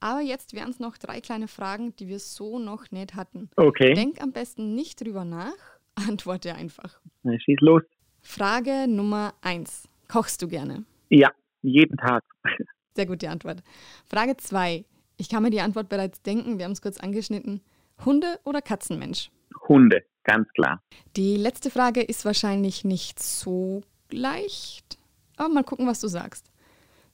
[0.00, 3.48] Aber jetzt wären es noch drei kleine Fragen, die wir so noch nicht hatten.
[3.54, 3.94] Okay.
[3.94, 5.75] Denk am besten nicht drüber nach
[6.08, 6.98] Antworte einfach.
[7.22, 7.82] Na, schieß los.
[8.22, 9.88] Frage Nummer 1.
[10.08, 10.84] Kochst du gerne?
[11.08, 11.30] Ja,
[11.62, 12.24] jeden Tag.
[12.94, 13.62] Sehr gute Antwort.
[14.08, 14.84] Frage 2.
[15.16, 17.60] Ich kann mir die Antwort bereits denken, wir haben es kurz angeschnitten.
[18.04, 19.30] Hunde- oder Katzenmensch?
[19.68, 20.82] Hunde, ganz klar.
[21.16, 24.98] Die letzte Frage ist wahrscheinlich nicht so leicht,
[25.36, 26.50] aber mal gucken, was du sagst.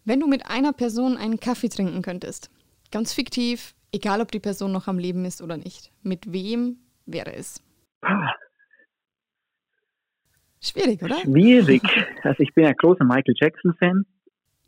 [0.04, 2.50] Wenn du mit einer Person einen Kaffee trinken könntest,
[2.90, 7.34] ganz fiktiv, egal ob die Person noch am Leben ist oder nicht, mit wem wäre
[7.34, 7.62] es?
[10.62, 11.18] Schwierig, oder?
[11.20, 11.82] Schwierig.
[12.22, 14.06] Also ich bin ein großer Michael Jackson-Fan.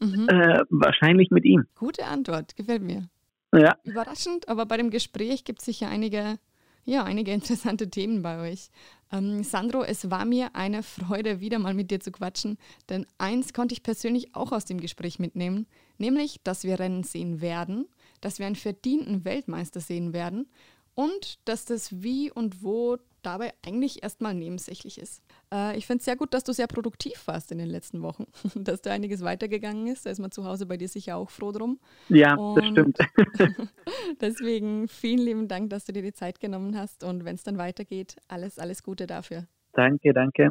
[0.00, 0.28] Mhm.
[0.28, 1.64] Äh, wahrscheinlich mit ihm.
[1.76, 3.08] Gute Antwort, gefällt mir.
[3.54, 3.76] Ja.
[3.84, 6.38] Überraschend, aber bei dem Gespräch gibt es sicher einige,
[6.84, 8.70] ja, einige interessante Themen bei euch.
[9.12, 13.52] Ähm, Sandro, es war mir eine Freude, wieder mal mit dir zu quatschen, denn eins
[13.52, 15.66] konnte ich persönlich auch aus dem Gespräch mitnehmen,
[15.98, 17.86] nämlich, dass wir Rennen sehen werden,
[18.20, 20.48] dass wir einen verdienten Weltmeister sehen werden
[20.96, 25.22] und dass das Wie und Wo dabei eigentlich erstmal nebensächlich ist.
[25.54, 28.26] Äh, ich finde es sehr gut, dass du sehr produktiv warst in den letzten Wochen,
[28.56, 30.04] dass da einiges weitergegangen ist.
[30.06, 31.78] Da ist man zu Hause bei dir sicher auch froh drum.
[32.08, 32.98] Ja, Und das stimmt.
[34.20, 37.58] Deswegen vielen lieben Dank, dass du dir die Zeit genommen hast und wenn es dann
[37.58, 39.46] weitergeht, alles, alles Gute dafür.
[39.72, 40.50] danke, danke.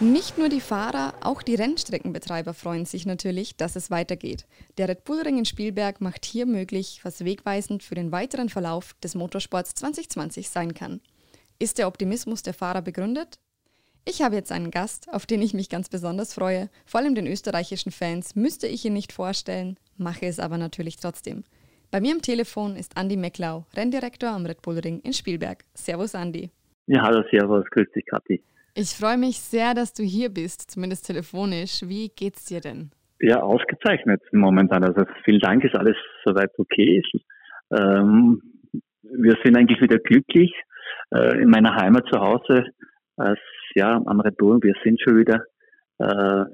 [0.00, 4.46] Nicht nur die Fahrer, auch die Rennstreckenbetreiber freuen sich natürlich, dass es weitergeht.
[4.76, 8.94] Der Red Bull Ring in Spielberg macht hier möglich, was wegweisend für den weiteren Verlauf
[9.02, 11.00] des Motorsports 2020 sein kann.
[11.58, 13.40] Ist der Optimismus der Fahrer begründet?
[14.04, 16.70] Ich habe jetzt einen Gast, auf den ich mich ganz besonders freue.
[16.86, 21.42] Vor allem den österreichischen Fans müsste ich ihn nicht vorstellen, mache es aber natürlich trotzdem.
[21.90, 25.64] Bei mir am Telefon ist Andy Mecklau, Renndirektor am Red Bull Ring in Spielberg.
[25.74, 26.50] Servus Andy.
[26.86, 28.44] Ja, hallo, servus, grüß dich, Kathi.
[28.80, 31.82] Ich freue mich sehr, dass du hier bist, zumindest telefonisch.
[31.82, 32.92] Wie geht's dir denn?
[33.18, 34.84] Ja, ausgezeichnet momentan.
[34.84, 37.02] Also vielen Dank, ist alles soweit okay.
[37.72, 38.40] Ähm,
[39.02, 40.52] wir sind eigentlich wieder glücklich
[41.12, 42.66] äh, in meiner Heimat zu Hause.
[43.16, 43.40] Als,
[43.74, 44.60] ja, am Bull.
[44.62, 45.42] Wir sind schon wieder
[45.98, 46.44] äh,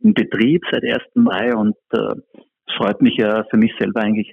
[0.00, 1.02] im Betrieb seit 1.
[1.12, 2.14] Mai und äh,
[2.68, 4.32] es freut mich ja für mich selber eigentlich,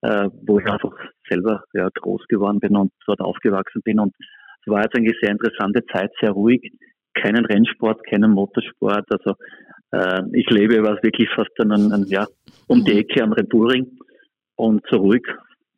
[0.00, 0.96] äh, wo ich einfach
[1.28, 4.00] selber ja, groß geworden bin und dort aufgewachsen bin.
[4.00, 4.14] Und
[4.60, 6.60] es war jetzt eigentlich sehr interessante Zeit, sehr ruhig.
[7.14, 9.06] Keinen Rennsport, keinen Motorsport.
[9.10, 9.34] Also
[9.92, 12.26] äh, ich lebe was wirklich fast an, an, ja,
[12.66, 13.98] um die Ecke am Red Bull Ring
[14.56, 15.26] und so ruhig.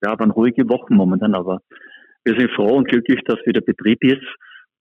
[0.02, 1.60] Ja, waren ruhige Wochen momentan, aber
[2.24, 4.26] wir sind froh und glücklich, dass wieder Betrieb ist.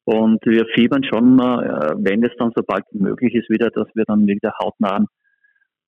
[0.06, 3.88] Und wir fiebern schon, äh, wenn es dann so bald wie möglich ist, wieder, dass
[3.94, 5.06] wir dann wieder hautnah,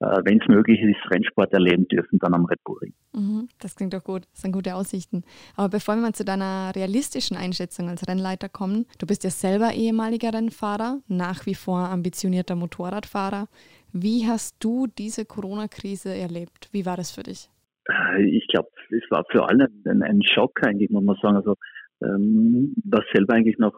[0.01, 2.93] wenn es möglich ist, Rennsport erleben dürfen, dann am Red Bull Ring.
[3.13, 4.23] Mhm, das klingt doch gut.
[4.31, 5.23] Das sind gute Aussichten.
[5.55, 9.73] Aber bevor wir mal zu deiner realistischen Einschätzung als Rennleiter kommen, du bist ja selber
[9.73, 13.47] ehemaliger Rennfahrer, nach wie vor ambitionierter Motorradfahrer.
[13.93, 16.69] Wie hast du diese Corona-Krise erlebt?
[16.71, 17.49] Wie war das für dich?
[17.87, 21.35] Äh, Ich glaube, es war für alle ein, ein Schock eigentlich, muss man sagen.
[21.35, 21.55] Also
[22.01, 23.75] ähm, war selber eigentlich noch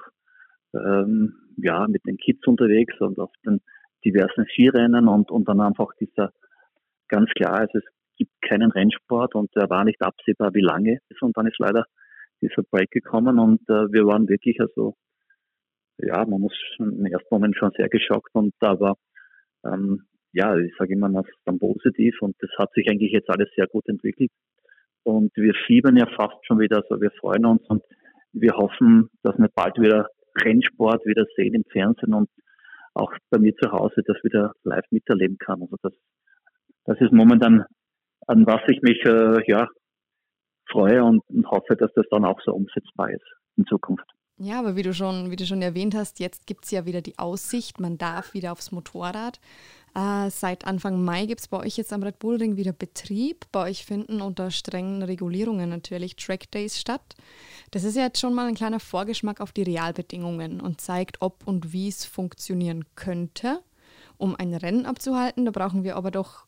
[0.73, 3.59] ähm, ja mit den Kids unterwegs und auf den
[4.05, 6.31] diversen Skirennen und, und dann einfach dieser
[7.07, 7.85] ganz klar, also es
[8.17, 11.85] gibt keinen Rennsport und der war nicht absehbar, wie lange es und dann ist leider
[12.41, 14.95] dieser Break gekommen und äh, wir waren wirklich also
[15.97, 18.95] ja, man muss im ersten Moment schon sehr geschockt und aber
[19.65, 23.49] ähm, ja, ich sage immer, ist dann positiv und das hat sich eigentlich jetzt alles
[23.55, 24.31] sehr gut entwickelt.
[25.03, 27.83] Und wir fiebern ja fast schon wieder, also wir freuen uns und
[28.31, 30.07] wir hoffen, dass wir bald wieder
[30.41, 32.29] Rennsport wieder sehen im Fernsehen und
[32.93, 35.61] auch bei mir zu Hause das wieder live miterleben kann.
[35.61, 35.93] Also das,
[36.85, 37.65] das ist momentan,
[38.27, 39.67] an was ich mich äh, ja
[40.69, 43.25] freue und, und hoffe, dass das dann auch so umsetzbar ist
[43.57, 44.05] in Zukunft.
[44.37, 47.01] Ja, aber wie du schon, wie du schon erwähnt hast, jetzt gibt es ja wieder
[47.01, 49.39] die Aussicht, man darf wieder aufs Motorrad.
[49.95, 53.45] Äh, seit Anfang Mai gibt es bei euch jetzt am Red Bull Ring wieder Betrieb.
[53.51, 57.15] Bei euch finden unter strengen Regulierungen natürlich Track Days statt.
[57.71, 61.45] Das ist ja jetzt schon mal ein kleiner Vorgeschmack auf die Realbedingungen und zeigt, ob
[61.47, 63.61] und wie es funktionieren könnte.
[64.17, 66.47] Um ein Rennen abzuhalten, da brauchen wir aber doch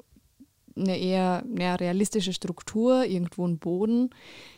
[0.75, 4.09] eine eher eine realistische Struktur, irgendwo einen Boden.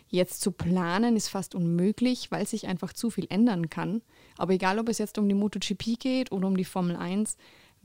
[0.09, 4.01] Jetzt zu planen ist fast unmöglich, weil sich einfach zu viel ändern kann.
[4.37, 7.37] Aber egal, ob es jetzt um die MotoGP geht oder um die Formel 1,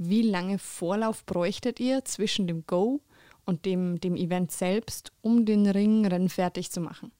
[0.09, 3.01] wie lange Vorlauf bräuchtet ihr zwischen dem Go
[3.45, 7.13] und dem, dem Event selbst, um den Ring rennfertig zu machen?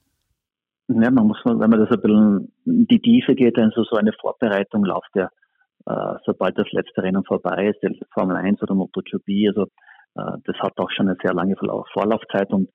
[0.87, 4.13] Ja, man muss, wenn man das ein bisschen in die Tiefe geht, dann so, eine
[4.19, 5.29] Vorbereitung läuft ja,
[5.85, 9.63] äh, sobald das letzte Rennen vorbei ist, die Formel 1 oder MotoGP, also
[10.15, 12.69] äh, das hat auch schon eine sehr lange Vorlaufzeit und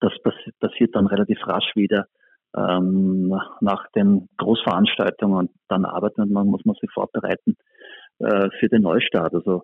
[0.00, 0.12] das
[0.60, 2.06] passiert dann relativ rasch wieder
[2.56, 3.28] ähm,
[3.60, 7.56] nach den Großveranstaltungen und dann arbeitet man, muss man sich vorbereiten
[8.18, 9.34] äh, für den Neustart.
[9.34, 9.62] Also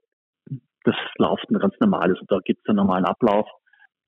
[0.84, 2.10] das läuft ganz normal.
[2.10, 3.48] Also da gibt es einen normalen Ablauf.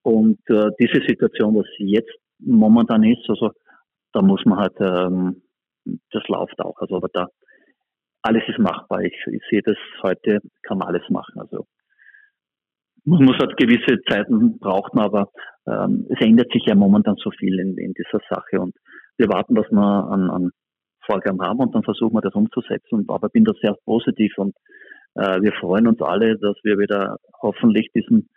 [0.02, 3.52] Und äh, diese Situation, was jetzt momentan ist, also
[4.12, 5.42] da muss man halt ähm,
[6.10, 6.76] das läuft auch.
[6.78, 7.28] Also aber da
[8.22, 9.02] alles ist machbar.
[9.02, 11.38] Ich, ich sehe das heute, kann man alles machen.
[11.38, 11.66] Also
[13.04, 15.28] man muss halt gewisse Zeiten brauchen, aber
[15.66, 18.74] ähm, es ändert sich ja momentan so viel in, in dieser Sache und
[19.18, 20.50] wir warten, was wir an, an
[21.06, 23.04] Vorgaben haben und dann versuchen wir das umzusetzen.
[23.08, 24.54] Aber bin da sehr positiv und
[25.14, 28.28] äh, wir freuen uns alle, dass wir wieder hoffentlich diesen,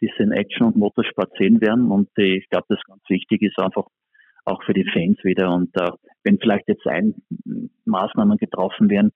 [0.00, 1.90] diesen Action- und Motorsport sehen werden.
[1.90, 3.86] Und äh, ich glaube, das ganz wichtig ist einfach
[4.44, 5.52] auch für die Fans wieder.
[5.52, 5.90] Und äh,
[6.24, 7.14] wenn vielleicht jetzt ein
[7.84, 9.12] Maßnahmen getroffen werden,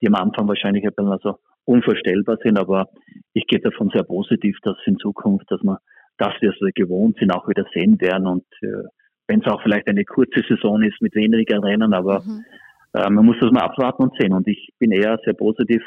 [0.00, 2.88] die am Anfang wahrscheinlich ein bisschen also unvorstellbar sind, aber
[3.32, 5.78] ich gehe davon sehr positiv, dass in Zukunft, dass man
[6.18, 8.84] das, wir so gewohnt sind, auch wieder sehen werden und äh,
[9.28, 12.44] wenn es auch vielleicht eine kurze Saison ist mit weniger Rennen, aber mhm.
[12.92, 14.32] äh, man muss das mal abwarten und sehen.
[14.32, 15.82] Und ich bin eher sehr positiv,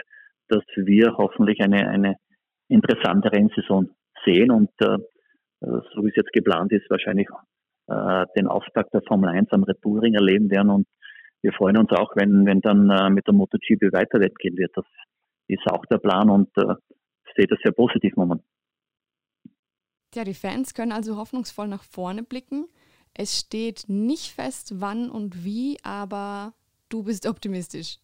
[0.47, 2.15] dass wir hoffentlich eine, eine
[2.67, 3.89] interessante Rennsaison
[4.25, 4.97] sehen und äh,
[5.61, 7.27] so wie es jetzt geplant ist, wahrscheinlich
[7.87, 10.87] äh, den Auftakt der Formel 1 am Red Bull Ring erleben werden und
[11.41, 14.71] wir freuen uns auch, wenn, wenn dann äh, mit der MotoGP weiter wettgehen wird.
[14.75, 14.85] Das
[15.47, 16.75] ist auch der Plan und äh,
[17.35, 18.45] sehe das sehr positiv momentan.
[20.15, 22.65] Ja, die Fans können also hoffnungsvoll nach vorne blicken.
[23.13, 26.53] Es steht nicht fest, wann und wie, aber
[26.89, 27.97] du bist optimistisch.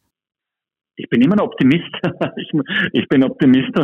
[0.97, 1.91] Ich bin immer ein Optimist.
[2.38, 2.51] ich,
[2.93, 3.72] ich bin Optimist.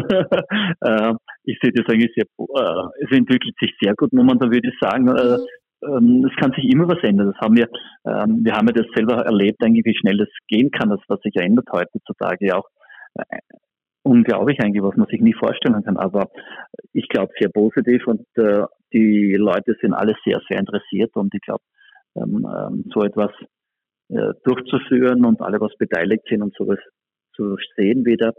[0.83, 1.13] Äh,
[1.43, 5.07] ich sehe das eigentlich sehr, äh, es entwickelt sich sehr gut momentan, würde ich sagen.
[5.09, 5.45] Äh, mhm.
[5.83, 7.31] Ähm, es kann sich immer was ändern.
[7.31, 7.67] Das haben wir,
[8.05, 11.21] ähm, wir haben ja das selber erlebt, eigentlich, wie schnell das gehen kann, das was
[11.21, 12.67] sich ändert heutzutage auch
[14.03, 15.97] unglaublich eigentlich, was man sich nie vorstellen kann.
[15.97, 16.29] Aber
[16.93, 21.41] ich glaube sehr positiv und äh, die Leute sind alle sehr, sehr interessiert und ich
[21.41, 21.63] glaube,
[22.15, 23.31] ähm, ähm, so etwas
[24.09, 26.79] äh, durchzuführen und alle, was beteiligt sind und sowas
[27.35, 28.33] zu sehen wieder.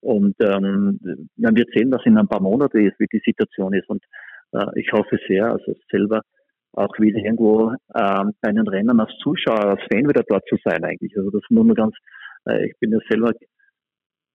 [0.00, 1.00] Und ähm,
[1.36, 3.88] man wird sehen, was in ein paar Monaten ist, wie die Situation ist.
[3.88, 4.04] Und
[4.52, 6.20] äh, ich hoffe sehr, also selber
[6.72, 10.84] auch wieder irgendwo ähm, bei den Rennen als Zuschauer, als Fan wieder dort zu sein
[10.84, 11.16] eigentlich.
[11.16, 11.94] Also das nur ganz,
[12.46, 13.32] äh, ich bin ja selber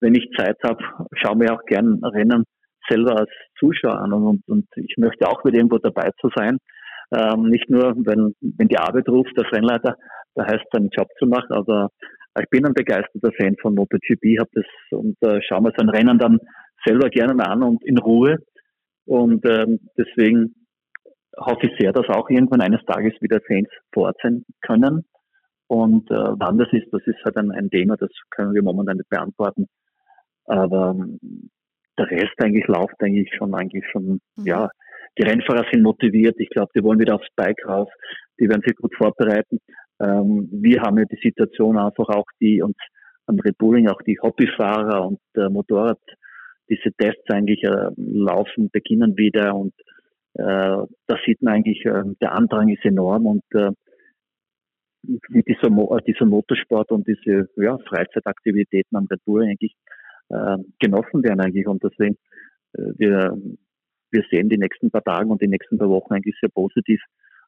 [0.02, 0.84] wenn ich Zeit habe,
[1.14, 2.44] schaue mir auch gern Rennen
[2.90, 3.30] selber als
[3.60, 6.58] Zuschauer an und, und ich möchte auch wieder irgendwo dabei zu sein.
[7.12, 9.96] Ähm, nicht nur, wenn, wenn die Arbeit ruft, der Rennleiter,
[10.36, 11.90] da heißt seinen Job zu machen, aber
[12.40, 15.90] ich bin ein begeisterter Fan von MotoGP, habe das und äh, schaue mir so ein
[15.90, 16.40] Rennen dann
[16.86, 18.38] selber gerne an und in Ruhe.
[19.06, 20.54] Und ähm, deswegen
[21.38, 25.06] hoffe ich sehr, dass auch irgendwann eines Tages wieder Fans vor Ort sein können.
[25.68, 28.98] Und äh, wann das ist, das ist halt ein, ein Thema, das können wir momentan
[28.98, 29.68] nicht beantworten.
[30.50, 31.20] Aber ähm,
[31.98, 34.46] der Rest eigentlich läuft eigentlich schon, eigentlich schon, mhm.
[34.46, 34.70] ja,
[35.18, 36.36] die Rennfahrer sind motiviert.
[36.40, 37.90] Ich glaube, die wollen wieder aufs Bike raus.
[38.40, 39.60] Die werden sich gut vorbereiten.
[40.02, 42.78] Ähm, wir haben ja die Situation einfach auch, die uns
[43.28, 46.00] am Red Bulling auch die Hobbyfahrer und äh, Motorrad,
[46.70, 49.74] diese Tests eigentlich äh, laufen, beginnen wieder und
[50.36, 53.72] äh, da sieht man eigentlich, äh, der Andrang ist enorm und äh,
[55.04, 59.76] dieser, Mo dieser Motorsport und diese ja, Freizeitaktivitäten am Red Bull eigentlich
[60.30, 61.68] äh, genossen werden eigentlich.
[61.68, 62.16] Und deswegen,
[62.74, 63.38] äh, wir,
[64.12, 67.02] wir sehen die nächsten paar Tage und die nächsten paar Wochen eigentlich sehr positiv.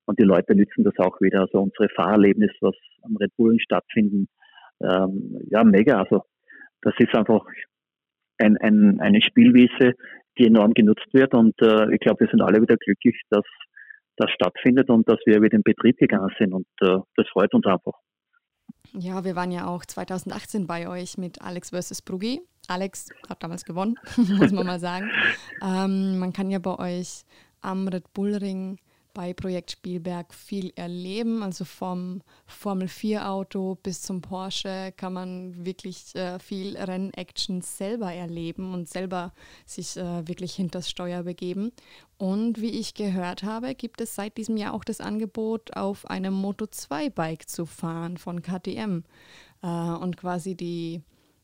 [0.06, 1.42] Und die Leute nützen das auch wieder.
[1.42, 4.28] Also unsere Fahrerlebnis, was am Red Bullen stattfinden,
[4.82, 6.00] ähm, ja, mega.
[6.00, 6.24] Also
[6.82, 7.46] das ist einfach
[8.40, 9.94] ein, ein, eine Spielwiese,
[10.38, 11.34] die enorm genutzt wird.
[11.34, 13.46] Und äh, ich glaube, wir sind alle wieder glücklich, dass
[14.18, 16.54] das stattfindet und dass wir wieder in Betrieb gegangen sind.
[16.54, 17.94] Und äh, das freut uns einfach.
[18.94, 22.02] Ja, wir waren ja auch 2018 bei euch mit Alex vs.
[22.02, 22.42] Brugi.
[22.68, 25.10] Alex hat damals gewonnen, muss man mal sagen.
[25.62, 27.24] Ähm, man kann ja bei euch
[27.62, 28.80] am Red Bull Ring
[29.14, 31.44] bei Projekt Spielberg viel erleben.
[31.44, 38.14] Also vom Formel 4 Auto bis zum Porsche kann man wirklich äh, viel Rennaction selber
[38.14, 39.34] erleben und selber
[39.66, 41.72] sich äh, wirklich hinters Steuer begeben.
[42.18, 46.34] Und wie ich gehört habe, gibt es seit diesem Jahr auch das Angebot, auf einem
[46.34, 49.04] Moto 2 Bike zu fahren von KTM
[49.64, 51.02] äh, und quasi die,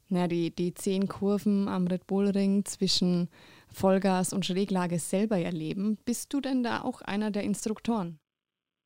[0.10, 3.30] na, die, die zehn Kurven am Red Bull Ring zwischen
[3.78, 5.98] Vollgas und Schräglage selber erleben.
[6.06, 8.20] Bist du denn da auch einer der Instruktoren?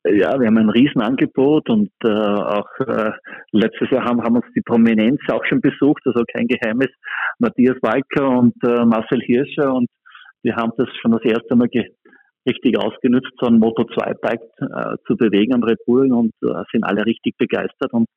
[0.04, 3.12] Ja, wir haben ein Riesenangebot und äh, auch äh,
[3.52, 6.90] letztes Jahr haben, haben uns die Prominenz auch schon besucht, also kein Geheimnis,
[7.38, 9.86] Matthias Walker und äh, Marcel Hirscher und
[10.42, 11.68] wir haben das schon das erste Mal
[12.48, 16.64] richtig ausgenutzt, so ein Moto 2 Bike äh, zu bewegen am Red Bull und äh,
[16.72, 18.08] sind alle richtig begeistert und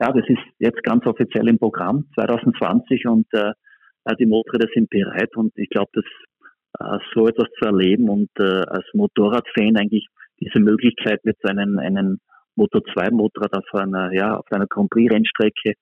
[0.00, 3.52] ja, das ist jetzt ganz offiziell im Programm 2020 und äh,
[4.14, 6.04] die Motorräder sind bereit und ich glaube, dass
[6.80, 10.06] äh, so etwas zu erleben und äh, als Motorradfan eigentlich
[10.40, 12.18] diese Möglichkeit mit so einem, einem
[12.56, 15.74] Motor 2 Motorrad auf einer, ja, auf einer Grand Prix Rennstrecke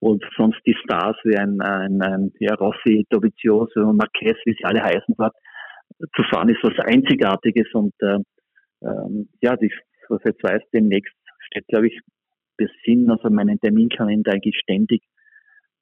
[0.00, 4.82] und sonst die Stars wie ein, ein, ein ja, Rossi, Dovizioso, Marquez, wie sie alle
[4.82, 5.34] heißen dort,
[6.14, 8.18] zu fahren ist was Einzigartiges und äh,
[8.82, 9.72] ähm, ja, die,
[10.08, 11.14] was jetzt weiß, demnächst
[11.46, 11.98] steht, glaube ich,
[12.58, 15.02] wir sind also meinen Terminkalender eigentlich ständig.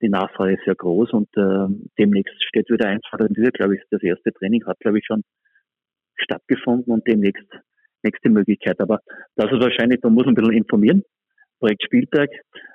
[0.05, 1.67] Die Nachfrage ist sehr groß und äh,
[1.99, 3.83] demnächst steht wieder eins vor der Tür, glaube ich.
[3.91, 5.23] Das erste Training hat, glaube ich, schon
[6.17, 7.49] stattgefunden und demnächst
[8.03, 8.79] nächste Möglichkeit.
[8.81, 8.99] Aber
[9.37, 11.03] das ist wahrscheinlich, da muss man ein bisschen informieren.
[11.59, 12.29] Projekt Spielberg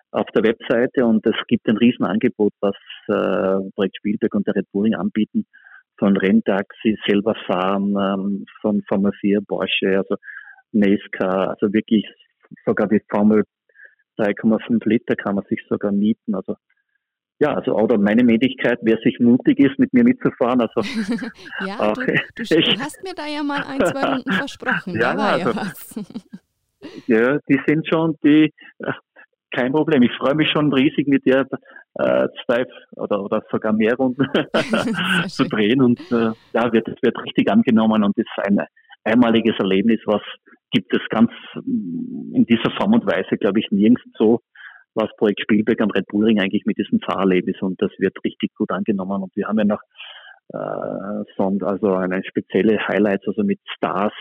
[0.10, 2.76] auf der Webseite und es gibt ein Riesenangebot, was
[3.10, 5.46] äh, Projekt Spielberg und der Red Bulling anbieten,
[6.00, 10.16] von Renntaxi, selber fahren, ähm, von Formel 4, Porsche, also
[10.72, 12.08] NASCAR, also wirklich
[12.66, 13.44] sogar die Formel
[14.18, 16.34] 3,5 Liter kann man sich sogar mieten.
[16.34, 16.56] Also
[17.40, 20.62] ja, also oder meine Möglichkeit, wer sich mutig ist, mit mir mitzufahren.
[20.62, 20.82] Also
[21.66, 24.94] ja, du, du, du, hast mir da ja mal ein, zwei Runden versprochen.
[24.94, 26.00] ja, da war also, ja was.
[27.08, 28.54] ja, die sind schon die
[29.52, 30.04] kein Problem.
[30.04, 31.48] Ich freue mich schon riesig mit dir
[31.96, 32.66] äh, zwei
[32.98, 34.28] oder, oder sogar mehr Runden
[35.28, 38.60] zu drehen und äh, ja, wird, wird richtig angenommen und ist ein
[39.04, 40.22] einmaliges Erlebnis, was
[40.72, 44.42] gibt es ganz in dieser Form und Weise, glaube ich, nirgends so,
[45.00, 48.54] was Projekt Spielberg am Red Bull Ring eigentlich mit diesem Fahrerlebnis und das wird richtig
[48.56, 49.82] gut angenommen und wir haben ja noch
[50.54, 54.14] äh, Sond, also eine spezielle Highlights, also mit Stars,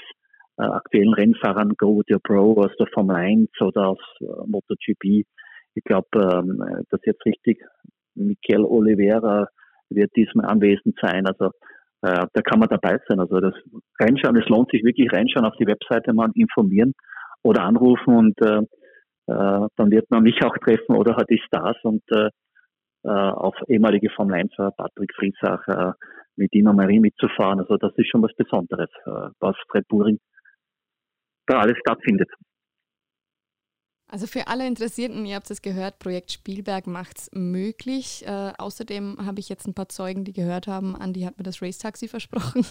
[0.58, 5.24] äh, aktuellen Rennfahrern, Go with your Pro aus der Formel 1 oder aus äh, MotoGP.
[5.74, 7.64] Ich glaube, ähm, das jetzt richtig.
[8.14, 9.48] Michael Oliveira
[9.90, 11.26] wird diesmal anwesend sein.
[11.26, 11.46] Also
[12.02, 13.20] äh, da kann man dabei sein.
[13.20, 13.54] Also das
[14.00, 16.92] reinschauen, es lohnt sich wirklich reinschauen auf die Webseite mal informieren
[17.42, 18.60] oder anrufen und äh,
[19.28, 22.28] dann wird man mich auch treffen oder halt die Stars und äh,
[23.04, 25.92] äh auf ehemalige Formel 1 Patrick Friedsach äh,
[26.36, 27.60] mit Dino Marie mitzufahren.
[27.60, 30.18] Also das ist schon was Besonderes, äh, was Fred Buring
[31.46, 32.30] da alles stattfindet.
[34.10, 38.24] Also für alle Interessierten, ihr habt es gehört, Projekt Spielberg macht es möglich.
[38.26, 41.60] Äh, außerdem habe ich jetzt ein paar Zeugen, die gehört haben, Andi hat mir das
[41.60, 42.64] Race-Taxi versprochen.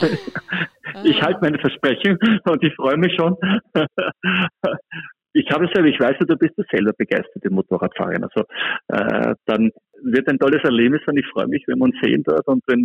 [1.04, 3.36] ich halte meine Versprechen und ich freue mich schon.
[5.32, 8.24] ich habe es selber, ich weiß, du bist selber begeisterte Motorradfahrerin.
[8.24, 8.44] Also
[8.88, 9.70] äh, dann
[10.02, 12.46] wird ein tolles Erlebnis und ich freue mich, wenn wir uns sehen dort.
[12.46, 12.84] Und wenn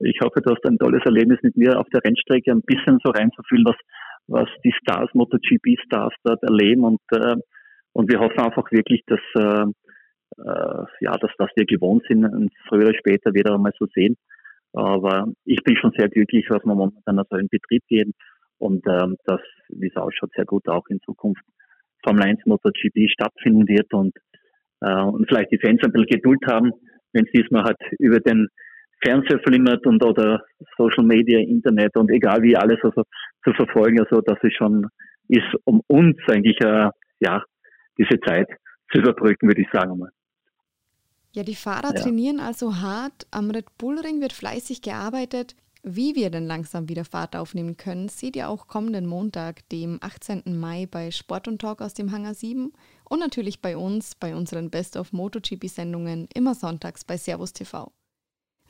[0.00, 3.10] ich hoffe, du hast ein tolles Erlebnis mit mir auf der Rennstrecke, ein bisschen so
[3.10, 3.76] reinzufühlen, was
[4.26, 6.84] was die Stars, MotoGP-Stars dort erleben.
[6.84, 7.36] Und, äh,
[7.92, 9.66] und wir hoffen einfach wirklich, dass, äh,
[10.38, 14.16] äh, ja, dass, dass wir gewohnt sind, früher oder später wieder einmal zu sehen.
[14.72, 18.12] Aber ich bin schon sehr glücklich, was wir momentan also in Betrieb gehen.
[18.58, 21.42] Und ähm, dass, wie es ausschaut, sehr gut auch in Zukunft
[22.04, 24.14] Formel 1 MotoGP stattfinden wird und,
[24.80, 26.72] äh, und vielleicht die Fans ein bisschen Geduld haben,
[27.12, 28.48] wenn es diesmal halt über den
[29.02, 30.42] Fernseher flimmert und oder
[30.76, 33.02] Social Media, Internet und egal wie alles also
[33.44, 34.00] zu verfolgen.
[34.00, 34.86] Also das ist schon,
[35.28, 36.88] ist um uns eigentlich äh,
[37.20, 37.42] ja
[37.98, 38.48] diese Zeit
[38.92, 40.10] zu überbrücken, würde ich sagen mal.
[41.32, 42.00] Ja, die Fahrer ja.
[42.00, 43.26] trainieren also hart.
[43.32, 45.56] Am Red Bull Ring wird fleißig gearbeitet.
[45.86, 50.58] Wie wir denn langsam wieder Fahrt aufnehmen können, seht ihr auch kommenden Montag, dem 18.
[50.58, 52.72] Mai bei Sport und Talk aus dem Hangar 7
[53.04, 57.92] und natürlich bei uns, bei unseren Best of MotoGP Sendungen immer sonntags bei Servus TV.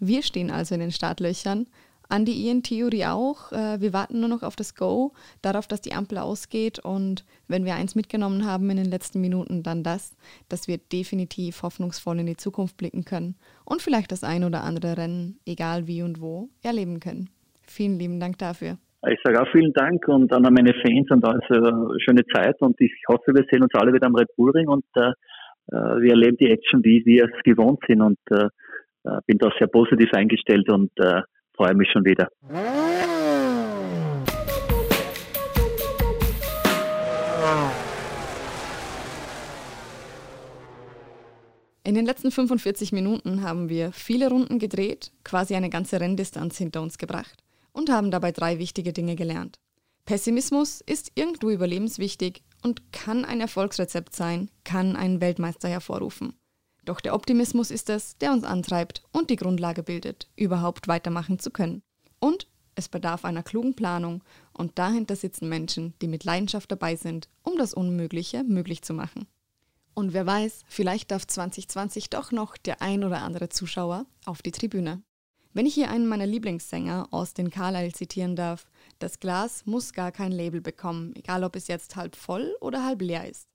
[0.01, 1.69] Wir stehen also in den Startlöchern.
[2.09, 3.53] Andi, ihr in Theorie auch.
[3.53, 6.79] Äh, wir warten nur noch auf das Go, darauf, dass die Ampel ausgeht.
[6.79, 10.17] Und wenn wir eins mitgenommen haben in den letzten Minuten, dann das,
[10.49, 14.97] dass wir definitiv hoffnungsvoll in die Zukunft blicken können und vielleicht das ein oder andere
[14.97, 17.31] Rennen, egal wie und wo, erleben können.
[17.67, 18.77] Vielen lieben Dank dafür.
[19.11, 22.93] Ich sage auch vielen Dank und an meine Fans und also schöne Zeit und ich
[23.09, 25.11] hoffe, wir sehen uns alle wieder am Red Bull Ring und äh,
[25.71, 28.49] äh wir erleben die Action, wie wir es gewohnt sind und äh,
[29.05, 31.21] äh, bin da sehr positiv eingestellt und äh,
[31.55, 32.29] freue mich schon wieder.
[41.87, 46.81] In den letzten 45 Minuten haben wir viele Runden gedreht, quasi eine ganze Renndistanz hinter
[46.81, 49.59] uns gebracht und haben dabei drei wichtige Dinge gelernt.
[50.07, 56.35] Pessimismus ist irgendwo überlebenswichtig und kann ein Erfolgsrezept sein, kann einen Weltmeister hervorrufen.
[56.85, 61.51] Doch der Optimismus ist es, der uns antreibt und die Grundlage bildet, überhaupt weitermachen zu
[61.51, 61.83] können.
[62.19, 64.23] Und es bedarf einer klugen Planung
[64.53, 69.27] und dahinter sitzen Menschen, die mit Leidenschaft dabei sind, um das Unmögliche möglich zu machen.
[69.95, 74.51] Und wer weiß, vielleicht darf 2020 doch noch der ein oder andere Zuschauer auf die
[74.51, 75.03] Tribüne.
[75.53, 78.67] Wenn ich hier einen meiner Lieblingssänger aus den Carlyle zitieren darf,
[78.99, 83.01] das Glas muss gar kein Label bekommen, egal ob es jetzt halb voll oder halb
[83.03, 83.54] leer ist.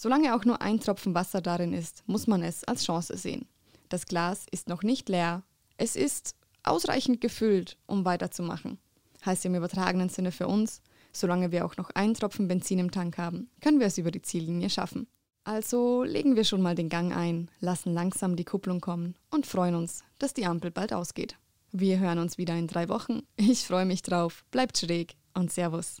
[0.00, 3.48] Solange auch nur ein Tropfen Wasser darin ist, muss man es als Chance sehen.
[3.88, 5.42] Das Glas ist noch nicht leer.
[5.76, 8.78] Es ist ausreichend gefüllt, um weiterzumachen.
[9.26, 10.82] Heißt im übertragenen Sinne für uns,
[11.12, 14.22] solange wir auch noch einen Tropfen Benzin im Tank haben, können wir es über die
[14.22, 15.08] Ziellinie schaffen.
[15.42, 19.74] Also legen wir schon mal den Gang ein, lassen langsam die Kupplung kommen und freuen
[19.74, 21.36] uns, dass die Ampel bald ausgeht.
[21.72, 23.22] Wir hören uns wieder in drei Wochen.
[23.34, 24.44] Ich freue mich drauf.
[24.52, 26.00] Bleibt schräg und Servus.